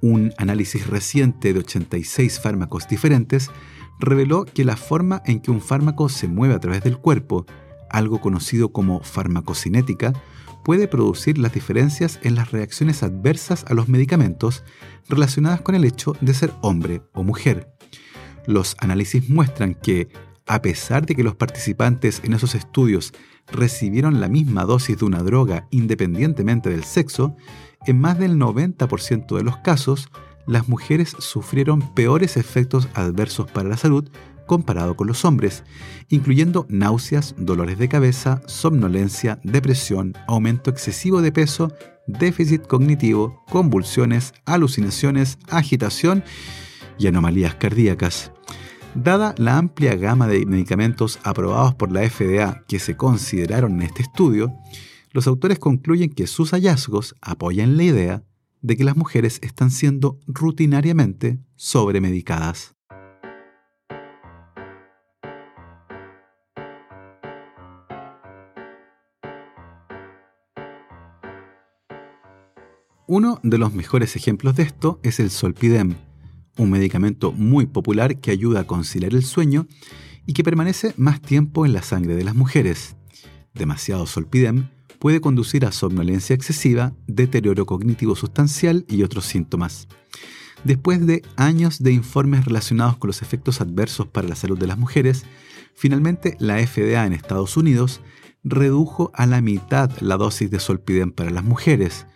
Un 0.00 0.32
análisis 0.38 0.86
reciente 0.86 1.52
de 1.52 1.58
86 1.58 2.38
fármacos 2.38 2.86
diferentes 2.86 3.50
reveló 3.98 4.44
que 4.44 4.64
la 4.64 4.76
forma 4.76 5.20
en 5.26 5.40
que 5.40 5.50
un 5.50 5.60
fármaco 5.60 6.08
se 6.08 6.28
mueve 6.28 6.54
a 6.54 6.60
través 6.60 6.84
del 6.84 6.98
cuerpo, 6.98 7.44
algo 7.90 8.20
conocido 8.20 8.70
como 8.70 9.00
farmacocinética, 9.00 10.12
puede 10.64 10.86
producir 10.86 11.38
las 11.38 11.52
diferencias 11.52 12.20
en 12.22 12.36
las 12.36 12.52
reacciones 12.52 13.02
adversas 13.02 13.64
a 13.68 13.74
los 13.74 13.88
medicamentos 13.88 14.62
relacionadas 15.08 15.60
con 15.60 15.74
el 15.74 15.84
hecho 15.84 16.14
de 16.20 16.34
ser 16.34 16.52
hombre 16.60 17.02
o 17.12 17.24
mujer. 17.24 17.75
Los 18.46 18.76
análisis 18.78 19.28
muestran 19.28 19.74
que, 19.74 20.08
a 20.46 20.62
pesar 20.62 21.06
de 21.06 21.14
que 21.14 21.22
los 21.22 21.34
participantes 21.34 22.20
en 22.24 22.32
esos 22.32 22.54
estudios 22.54 23.12
recibieron 23.48 24.20
la 24.20 24.28
misma 24.28 24.64
dosis 24.64 24.98
de 24.98 25.04
una 25.04 25.22
droga 25.22 25.66
independientemente 25.70 26.70
del 26.70 26.84
sexo, 26.84 27.36
en 27.86 28.00
más 28.00 28.18
del 28.18 28.36
90% 28.36 29.36
de 29.36 29.44
los 29.44 29.56
casos, 29.58 30.08
las 30.46 30.68
mujeres 30.68 31.16
sufrieron 31.18 31.94
peores 31.94 32.36
efectos 32.36 32.88
adversos 32.94 33.50
para 33.50 33.68
la 33.68 33.76
salud 33.76 34.08
comparado 34.46 34.94
con 34.94 35.08
los 35.08 35.24
hombres, 35.24 35.64
incluyendo 36.08 36.66
náuseas, 36.68 37.34
dolores 37.36 37.78
de 37.78 37.88
cabeza, 37.88 38.42
somnolencia, 38.46 39.40
depresión, 39.42 40.14
aumento 40.28 40.70
excesivo 40.70 41.20
de 41.20 41.32
peso, 41.32 41.72
déficit 42.06 42.64
cognitivo, 42.66 43.44
convulsiones, 43.50 44.32
alucinaciones, 44.44 45.38
agitación 45.48 46.22
y 46.98 47.06
anomalías 47.06 47.54
cardíacas. 47.54 48.32
Dada 48.94 49.34
la 49.36 49.58
amplia 49.58 49.94
gama 49.94 50.26
de 50.26 50.46
medicamentos 50.46 51.18
aprobados 51.22 51.74
por 51.74 51.92
la 51.92 52.08
FDA 52.08 52.64
que 52.66 52.78
se 52.78 52.96
consideraron 52.96 53.74
en 53.74 53.82
este 53.82 54.02
estudio, 54.02 54.54
los 55.12 55.26
autores 55.26 55.58
concluyen 55.58 56.10
que 56.10 56.26
sus 56.26 56.52
hallazgos 56.52 57.14
apoyan 57.20 57.76
la 57.76 57.82
idea 57.82 58.24
de 58.62 58.76
que 58.76 58.84
las 58.84 58.96
mujeres 58.96 59.38
están 59.42 59.70
siendo 59.70 60.18
rutinariamente 60.26 61.38
sobremedicadas. 61.56 62.74
Uno 73.08 73.38
de 73.44 73.58
los 73.58 73.72
mejores 73.72 74.16
ejemplos 74.16 74.56
de 74.56 74.64
esto 74.64 74.98
es 75.04 75.20
el 75.20 75.30
Solpidem, 75.30 75.94
un 76.58 76.70
medicamento 76.70 77.32
muy 77.32 77.66
popular 77.66 78.20
que 78.20 78.30
ayuda 78.30 78.60
a 78.60 78.66
conciliar 78.66 79.14
el 79.14 79.24
sueño 79.24 79.66
y 80.26 80.32
que 80.32 80.44
permanece 80.44 80.94
más 80.96 81.20
tiempo 81.20 81.66
en 81.66 81.72
la 81.72 81.82
sangre 81.82 82.16
de 82.16 82.24
las 82.24 82.34
mujeres. 82.34 82.96
Demasiado 83.54 84.06
Solpidem 84.06 84.68
puede 84.98 85.20
conducir 85.20 85.64
a 85.64 85.72
somnolencia 85.72 86.34
excesiva, 86.34 86.94
deterioro 87.06 87.66
cognitivo 87.66 88.16
sustancial 88.16 88.84
y 88.88 89.02
otros 89.02 89.24
síntomas. 89.24 89.88
Después 90.64 91.06
de 91.06 91.22
años 91.36 91.82
de 91.82 91.92
informes 91.92 92.44
relacionados 92.44 92.96
con 92.96 93.08
los 93.08 93.22
efectos 93.22 93.60
adversos 93.60 94.08
para 94.08 94.28
la 94.28 94.34
salud 94.34 94.58
de 94.58 94.66
las 94.66 94.78
mujeres, 94.78 95.24
finalmente 95.74 96.36
la 96.40 96.58
FDA 96.66 97.06
en 97.06 97.12
Estados 97.12 97.56
Unidos 97.56 98.00
redujo 98.42 99.10
a 99.14 99.26
la 99.26 99.40
mitad 99.40 99.90
la 100.00 100.16
dosis 100.16 100.50
de 100.50 100.60
Solpidem 100.60 101.12
para 101.12 101.30
las 101.30 101.44
mujeres, 101.44 102.06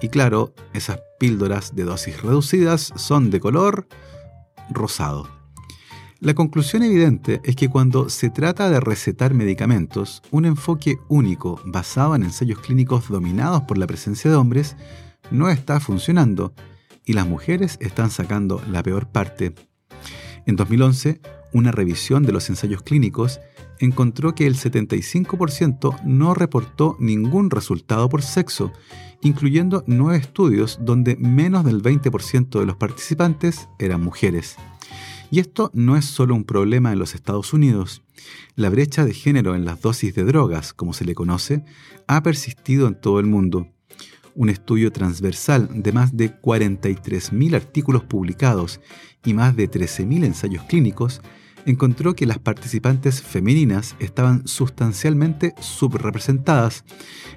y 0.00 0.08
claro, 0.08 0.54
esas 0.72 1.00
píldoras 1.18 1.74
de 1.74 1.84
dosis 1.84 2.22
reducidas 2.22 2.92
son 2.96 3.30
de 3.30 3.40
color 3.40 3.86
rosado. 4.70 5.28
La 6.20 6.34
conclusión 6.34 6.82
evidente 6.82 7.40
es 7.44 7.56
que 7.56 7.70
cuando 7.70 8.10
se 8.10 8.28
trata 8.28 8.68
de 8.68 8.78
recetar 8.78 9.32
medicamentos, 9.32 10.22
un 10.30 10.44
enfoque 10.44 10.98
único 11.08 11.60
basado 11.64 12.14
en 12.14 12.24
ensayos 12.24 12.58
clínicos 12.58 13.08
dominados 13.08 13.62
por 13.62 13.78
la 13.78 13.86
presencia 13.86 14.30
de 14.30 14.36
hombres 14.36 14.76
no 15.30 15.48
está 15.48 15.80
funcionando 15.80 16.52
y 17.06 17.14
las 17.14 17.26
mujeres 17.26 17.78
están 17.80 18.10
sacando 18.10 18.62
la 18.70 18.82
peor 18.82 19.08
parte. 19.08 19.54
En 20.44 20.56
2011, 20.56 21.20
una 21.52 21.72
revisión 21.72 22.22
de 22.22 22.32
los 22.32 22.50
ensayos 22.50 22.82
clínicos 22.82 23.40
encontró 23.80 24.34
que 24.34 24.46
el 24.46 24.54
75% 24.56 26.02
no 26.04 26.34
reportó 26.34 26.96
ningún 27.00 27.50
resultado 27.50 28.08
por 28.08 28.22
sexo, 28.22 28.72
incluyendo 29.22 29.82
nueve 29.86 30.18
estudios 30.18 30.78
donde 30.82 31.16
menos 31.16 31.64
del 31.64 31.82
20% 31.82 32.60
de 32.60 32.66
los 32.66 32.76
participantes 32.76 33.68
eran 33.78 34.02
mujeres. 34.02 34.56
Y 35.30 35.40
esto 35.40 35.70
no 35.74 35.96
es 35.96 36.04
solo 36.04 36.34
un 36.34 36.44
problema 36.44 36.92
en 36.92 36.98
los 36.98 37.14
Estados 37.14 37.52
Unidos. 37.52 38.02
La 38.54 38.68
brecha 38.68 39.04
de 39.04 39.14
género 39.14 39.54
en 39.54 39.64
las 39.64 39.80
dosis 39.80 40.14
de 40.14 40.24
drogas, 40.24 40.72
como 40.72 40.92
se 40.92 41.04
le 41.04 41.14
conoce, 41.14 41.64
ha 42.06 42.22
persistido 42.22 42.86
en 42.86 43.00
todo 43.00 43.20
el 43.20 43.26
mundo. 43.26 43.68
Un 44.34 44.50
estudio 44.50 44.92
transversal 44.92 45.68
de 45.72 45.92
más 45.92 46.16
de 46.16 46.34
43.000 46.40 47.54
artículos 47.54 48.04
publicados 48.04 48.80
y 49.24 49.34
más 49.34 49.56
de 49.56 49.70
13.000 49.70 50.24
ensayos 50.24 50.64
clínicos 50.64 51.22
encontró 51.66 52.14
que 52.14 52.26
las 52.26 52.38
participantes 52.38 53.22
femeninas 53.22 53.96
estaban 53.98 54.46
sustancialmente 54.46 55.54
subrepresentadas, 55.60 56.84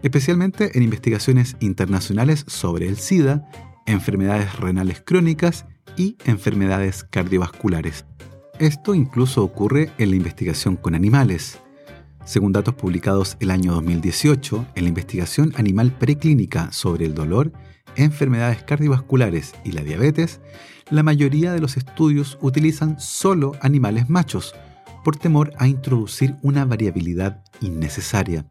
especialmente 0.02 0.78
en 0.78 0.84
investigaciones 0.84 1.56
internacionales 1.60 2.46
sobre 2.48 2.88
el 2.88 2.98
SIDA, 2.98 3.50
enfermedades 3.86 4.60
renales 4.60 5.02
crónicas 5.06 5.66
y 5.98 6.18
enfermedades 6.26 7.04
cardiovasculares. 7.04 8.06
Esto 8.60 8.94
incluso 8.94 9.44
ocurre 9.44 9.92
en 9.98 10.12
la 10.12 10.16
investigación 10.16 10.76
con 10.76 10.96
animales. 10.96 11.60
Según 12.26 12.54
datos 12.54 12.76
publicados 12.76 13.36
el 13.40 13.52
año 13.52 13.74
2018 13.74 14.68
en 14.76 14.84
la 14.84 14.90
investigación 14.90 15.54
animal 15.58 15.92
preclínica 15.92 16.72
sobre 16.72 17.06
el 17.06 17.14
dolor, 17.14 17.52
enfermedades 17.96 18.64
cardiovasculares 18.64 19.54
y 19.66 19.72
la 19.72 19.82
diabetes, 19.82 20.40
la 20.90 21.04
mayoría 21.04 21.54
de 21.54 21.60
los 21.60 21.78
estudios 21.78 22.38
utilizan 22.42 23.00
solo 23.00 23.54
animales 23.62 24.10
machos, 24.10 24.54
por 25.04 25.18
temor 25.18 25.54
a 25.58 25.68
introducir 25.68 26.36
una 26.42 26.66
variabilidad 26.66 27.44
innecesaria. 27.62 28.46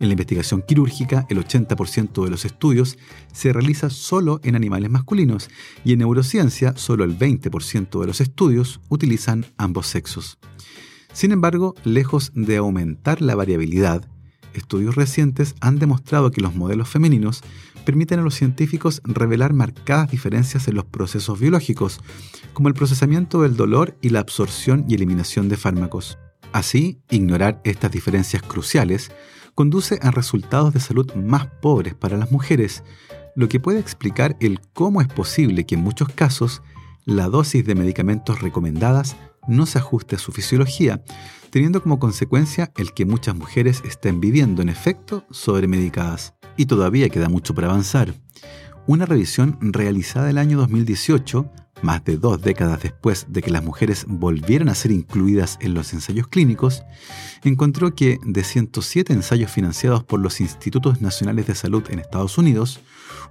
En 0.00 0.08
la 0.08 0.12
investigación 0.12 0.62
quirúrgica, 0.62 1.26
el 1.28 1.38
80% 1.38 2.24
de 2.24 2.30
los 2.30 2.44
estudios 2.44 2.98
se 3.32 3.52
realiza 3.52 3.90
solo 3.90 4.40
en 4.42 4.56
animales 4.56 4.90
masculinos 4.90 5.48
y 5.84 5.92
en 5.92 6.00
neurociencia, 6.00 6.76
solo 6.76 7.04
el 7.04 7.16
20% 7.16 8.00
de 8.00 8.06
los 8.06 8.20
estudios 8.20 8.80
utilizan 8.88 9.46
ambos 9.56 9.86
sexos. 9.86 10.38
Sin 11.12 11.30
embargo, 11.30 11.74
lejos 11.84 12.32
de 12.34 12.56
aumentar 12.56 13.22
la 13.22 13.36
variabilidad, 13.36 14.08
estudios 14.54 14.94
recientes 14.94 15.54
han 15.60 15.78
demostrado 15.78 16.30
que 16.30 16.40
los 16.40 16.54
modelos 16.54 16.88
femeninos 16.88 17.42
permiten 17.84 18.20
a 18.20 18.22
los 18.22 18.34
científicos 18.34 19.02
revelar 19.04 19.52
marcadas 19.52 20.10
diferencias 20.10 20.66
en 20.68 20.74
los 20.74 20.84
procesos 20.84 21.38
biológicos, 21.38 22.00
como 22.52 22.68
el 22.68 22.74
procesamiento 22.74 23.42
del 23.42 23.56
dolor 23.56 23.96
y 24.00 24.10
la 24.10 24.20
absorción 24.20 24.84
y 24.88 24.94
eliminación 24.94 25.48
de 25.48 25.56
fármacos. 25.56 26.18
Así, 26.52 27.00
ignorar 27.10 27.60
estas 27.64 27.90
diferencias 27.90 28.42
cruciales 28.42 29.10
conduce 29.54 29.98
a 30.02 30.10
resultados 30.10 30.72
de 30.72 30.80
salud 30.80 31.12
más 31.14 31.46
pobres 31.46 31.94
para 31.94 32.16
las 32.16 32.30
mujeres, 32.30 32.82
lo 33.36 33.48
que 33.48 33.60
puede 33.60 33.80
explicar 33.80 34.36
el 34.40 34.60
cómo 34.72 35.00
es 35.00 35.08
posible 35.08 35.64
que 35.64 35.74
en 35.74 35.82
muchos 35.82 36.08
casos 36.08 36.62
la 37.04 37.28
dosis 37.28 37.66
de 37.66 37.74
medicamentos 37.74 38.40
recomendadas 38.40 39.16
no 39.48 39.66
se 39.66 39.78
ajuste 39.78 40.16
a 40.16 40.18
su 40.18 40.32
fisiología, 40.32 41.02
teniendo 41.50 41.82
como 41.82 41.98
consecuencia 41.98 42.72
el 42.76 42.92
que 42.92 43.06
muchas 43.06 43.36
mujeres 43.36 43.82
estén 43.84 44.20
viviendo 44.20 44.62
en 44.62 44.68
efecto 44.68 45.24
sobremedicadas. 45.30 46.34
Y 46.56 46.66
todavía 46.66 47.08
queda 47.08 47.28
mucho 47.28 47.54
por 47.54 47.64
avanzar. 47.64 48.14
Una 48.86 49.06
revisión 49.06 49.56
realizada 49.60 50.30
el 50.30 50.38
año 50.38 50.58
2018, 50.58 51.50
más 51.82 52.04
de 52.04 52.16
dos 52.16 52.42
décadas 52.42 52.82
después 52.82 53.26
de 53.28 53.42
que 53.42 53.50
las 53.50 53.64
mujeres 53.64 54.04
volvieran 54.08 54.68
a 54.68 54.74
ser 54.74 54.90
incluidas 54.90 55.58
en 55.60 55.74
los 55.74 55.92
ensayos 55.92 56.28
clínicos, 56.28 56.82
encontró 57.44 57.94
que 57.94 58.18
de 58.24 58.44
107 58.44 59.12
ensayos 59.12 59.50
financiados 59.50 60.04
por 60.04 60.20
los 60.20 60.40
Institutos 60.40 61.00
Nacionales 61.00 61.46
de 61.46 61.54
Salud 61.54 61.84
en 61.88 61.98
Estados 61.98 62.36
Unidos, 62.36 62.80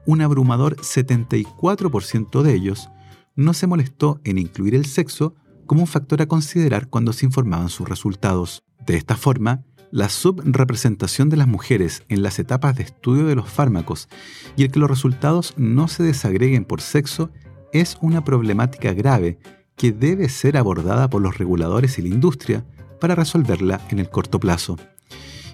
un 0.05 0.21
abrumador 0.21 0.75
74% 0.77 2.41
de 2.41 2.53
ellos 2.53 2.89
no 3.35 3.53
se 3.53 3.67
molestó 3.67 4.21
en 4.23 4.37
incluir 4.37 4.75
el 4.75 4.85
sexo 4.85 5.35
como 5.65 5.81
un 5.81 5.87
factor 5.87 6.21
a 6.21 6.27
considerar 6.27 6.87
cuando 6.87 7.13
se 7.13 7.25
informaban 7.25 7.69
sus 7.69 7.87
resultados. 7.87 8.63
De 8.85 8.95
esta 8.95 9.15
forma, 9.15 9.63
la 9.91 10.09
subrepresentación 10.09 11.29
de 11.29 11.37
las 11.37 11.47
mujeres 11.47 12.03
en 12.09 12.23
las 12.23 12.39
etapas 12.39 12.75
de 12.75 12.83
estudio 12.83 13.25
de 13.25 13.35
los 13.35 13.49
fármacos 13.49 14.09
y 14.55 14.63
el 14.63 14.71
que 14.71 14.79
los 14.79 14.89
resultados 14.89 15.53
no 15.55 15.87
se 15.87 16.01
desagreguen 16.03 16.65
por 16.65 16.81
sexo 16.81 17.29
es 17.71 17.97
una 18.01 18.23
problemática 18.23 18.93
grave 18.93 19.37
que 19.75 19.91
debe 19.91 20.29
ser 20.29 20.57
abordada 20.57 21.09
por 21.09 21.21
los 21.21 21.37
reguladores 21.37 21.97
y 21.99 22.01
la 22.01 22.09
industria 22.09 22.65
para 22.99 23.15
resolverla 23.15 23.81
en 23.89 23.99
el 23.99 24.09
corto 24.09 24.39
plazo. 24.39 24.77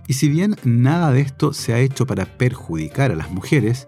Y 0.07 0.13
si 0.13 0.29
bien 0.29 0.55
nada 0.63 1.11
de 1.11 1.21
esto 1.21 1.53
se 1.53 1.73
ha 1.73 1.79
hecho 1.79 2.07
para 2.07 2.25
perjudicar 2.25 3.11
a 3.11 3.15
las 3.15 3.31
mujeres, 3.31 3.87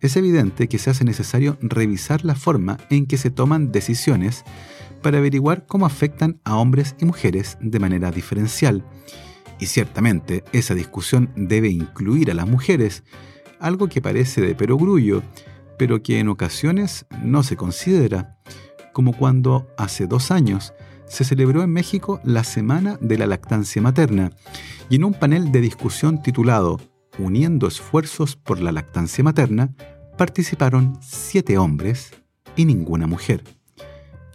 es 0.00 0.16
evidente 0.16 0.68
que 0.68 0.78
se 0.78 0.90
hace 0.90 1.04
necesario 1.04 1.56
revisar 1.62 2.24
la 2.24 2.34
forma 2.34 2.78
en 2.90 3.06
que 3.06 3.16
se 3.16 3.30
toman 3.30 3.72
decisiones 3.72 4.44
para 5.04 5.18
averiguar 5.18 5.66
cómo 5.66 5.84
afectan 5.84 6.40
a 6.44 6.56
hombres 6.56 6.96
y 6.98 7.04
mujeres 7.04 7.58
de 7.60 7.78
manera 7.78 8.10
diferencial. 8.10 8.82
Y 9.60 9.66
ciertamente 9.66 10.44
esa 10.52 10.74
discusión 10.74 11.30
debe 11.36 11.68
incluir 11.68 12.30
a 12.30 12.34
las 12.34 12.48
mujeres, 12.48 13.04
algo 13.60 13.88
que 13.88 14.00
parece 14.00 14.40
de 14.40 14.54
perogrullo, 14.54 15.22
pero 15.78 16.02
que 16.02 16.20
en 16.20 16.28
ocasiones 16.30 17.04
no 17.22 17.42
se 17.42 17.54
considera, 17.54 18.38
como 18.94 19.12
cuando 19.12 19.68
hace 19.76 20.06
dos 20.06 20.30
años 20.30 20.72
se 21.04 21.24
celebró 21.24 21.62
en 21.62 21.70
México 21.70 22.18
la 22.24 22.42
Semana 22.42 22.96
de 23.02 23.18
la 23.18 23.26
Lactancia 23.26 23.82
Materna, 23.82 24.30
y 24.88 24.96
en 24.96 25.04
un 25.04 25.12
panel 25.12 25.52
de 25.52 25.60
discusión 25.60 26.22
titulado 26.22 26.80
Uniendo 27.18 27.68
esfuerzos 27.68 28.36
por 28.36 28.58
la 28.58 28.72
lactancia 28.72 29.22
materna, 29.22 29.74
participaron 30.16 30.98
siete 31.02 31.58
hombres 31.58 32.10
y 32.56 32.64
ninguna 32.64 33.06
mujer. 33.06 33.44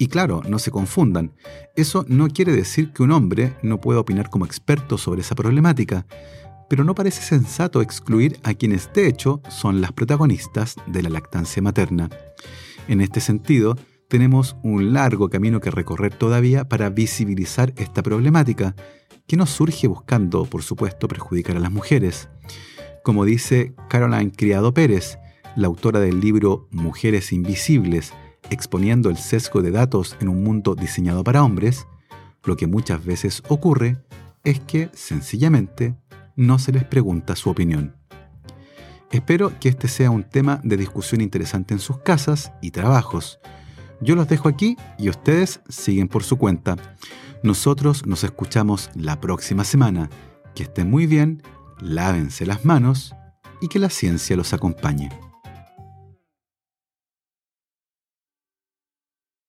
Y 0.02 0.08
claro, 0.08 0.42
no 0.48 0.60
se 0.60 0.72
confundan, 0.72 1.34
eso 1.76 2.06
no 2.08 2.30
quiere 2.30 2.54
decir 2.54 2.94
que 2.94 3.04
un 3.04 3.12
hombre 3.12 3.54
no 3.62 3.82
pueda 3.82 4.00
opinar 4.00 4.30
como 4.30 4.46
experto 4.46 4.98
sobre 4.98 5.22
esa 5.22 5.36
problemática, 5.36 6.06
pero 6.70 6.86
no 6.86 6.96
parece 6.96 7.22
sensato 7.22 7.82
excluir 7.82 8.40
a 8.44 8.54
quienes 8.54 8.94
de 8.94 9.08
hecho 9.08 9.42
son 9.50 9.82
las 9.82 9.92
protagonistas 9.92 10.78
de 10.88 11.04
la 11.04 11.10
lactancia 11.10 11.62
materna. 11.62 12.10
En 12.88 13.02
este 13.02 13.20
sentido, 13.20 13.76
tenemos 14.08 14.56
un 14.64 14.94
largo 14.94 15.30
camino 15.30 15.60
que 15.60 15.70
recorrer 15.70 16.16
todavía 16.16 16.70
para 16.70 16.90
visibilizar 16.90 17.74
esta 17.76 18.02
problemática, 18.02 18.76
que 19.28 19.36
no 19.36 19.46
surge 19.46 19.88
buscando, 19.88 20.46
por 20.46 20.64
supuesto, 20.64 21.10
perjudicar 21.10 21.58
a 21.58 21.60
las 21.60 21.72
mujeres. 21.72 22.30
Como 23.04 23.26
dice 23.26 23.76
Caroline 23.90 24.32
Criado 24.32 24.74
Pérez, 24.74 25.20
la 25.58 25.68
autora 25.68 26.00
del 26.00 26.22
libro 26.22 26.70
Mujeres 26.72 27.34
Invisibles, 27.34 28.14
exponiendo 28.50 29.10
el 29.10 29.18
sesgo 29.18 29.62
de 29.62 29.72
datos 29.72 30.18
en 30.20 30.30
un 30.30 30.44
mundo 30.44 30.76
diseñado 30.76 31.24
para 31.24 31.44
hombres, 31.44 31.88
Lo 32.44 32.56
que 32.56 32.68
muchas 32.68 33.04
veces 33.04 33.44
ocurre 33.50 33.98
es 34.46 34.62
que 34.62 34.90
sencillamente 34.94 35.96
no 36.38 36.58
se 36.58 36.72
les 36.72 36.86
pregunta 36.86 37.36
su 37.36 37.50
opinión. 37.50 37.98
Espero 39.12 39.60
que 39.60 39.70
este 39.70 39.88
sea 39.88 40.10
un 40.10 40.24
tema 40.24 40.62
de 40.64 40.78
discusión 40.78 41.20
interesante 41.20 41.74
en 41.74 41.80
sus 41.80 41.98
casas 41.98 42.54
y 42.62 42.72
trabajos. 42.72 43.40
Yo 44.02 44.16
los 44.16 44.28
dejo 44.30 44.48
aquí 44.48 44.78
y 44.98 45.10
ustedes 45.10 45.62
siguen 45.68 46.08
por 46.08 46.24
su 46.24 46.38
cuenta. 46.38 46.78
Nosotros 47.44 48.06
nos 48.06 48.24
escuchamos 48.24 48.90
la 48.96 49.20
próxima 49.20 49.64
semana. 49.64 50.10
Que 50.56 50.64
estén 50.64 50.90
muy 50.90 51.08
bien, 51.08 51.44
lávense 51.80 52.46
las 52.46 52.66
manos 52.66 53.16
y 53.62 53.68
que 53.68 53.80
la 53.80 53.90
ciencia 53.90 54.36
los 54.36 54.54
acompañe. 54.54 55.10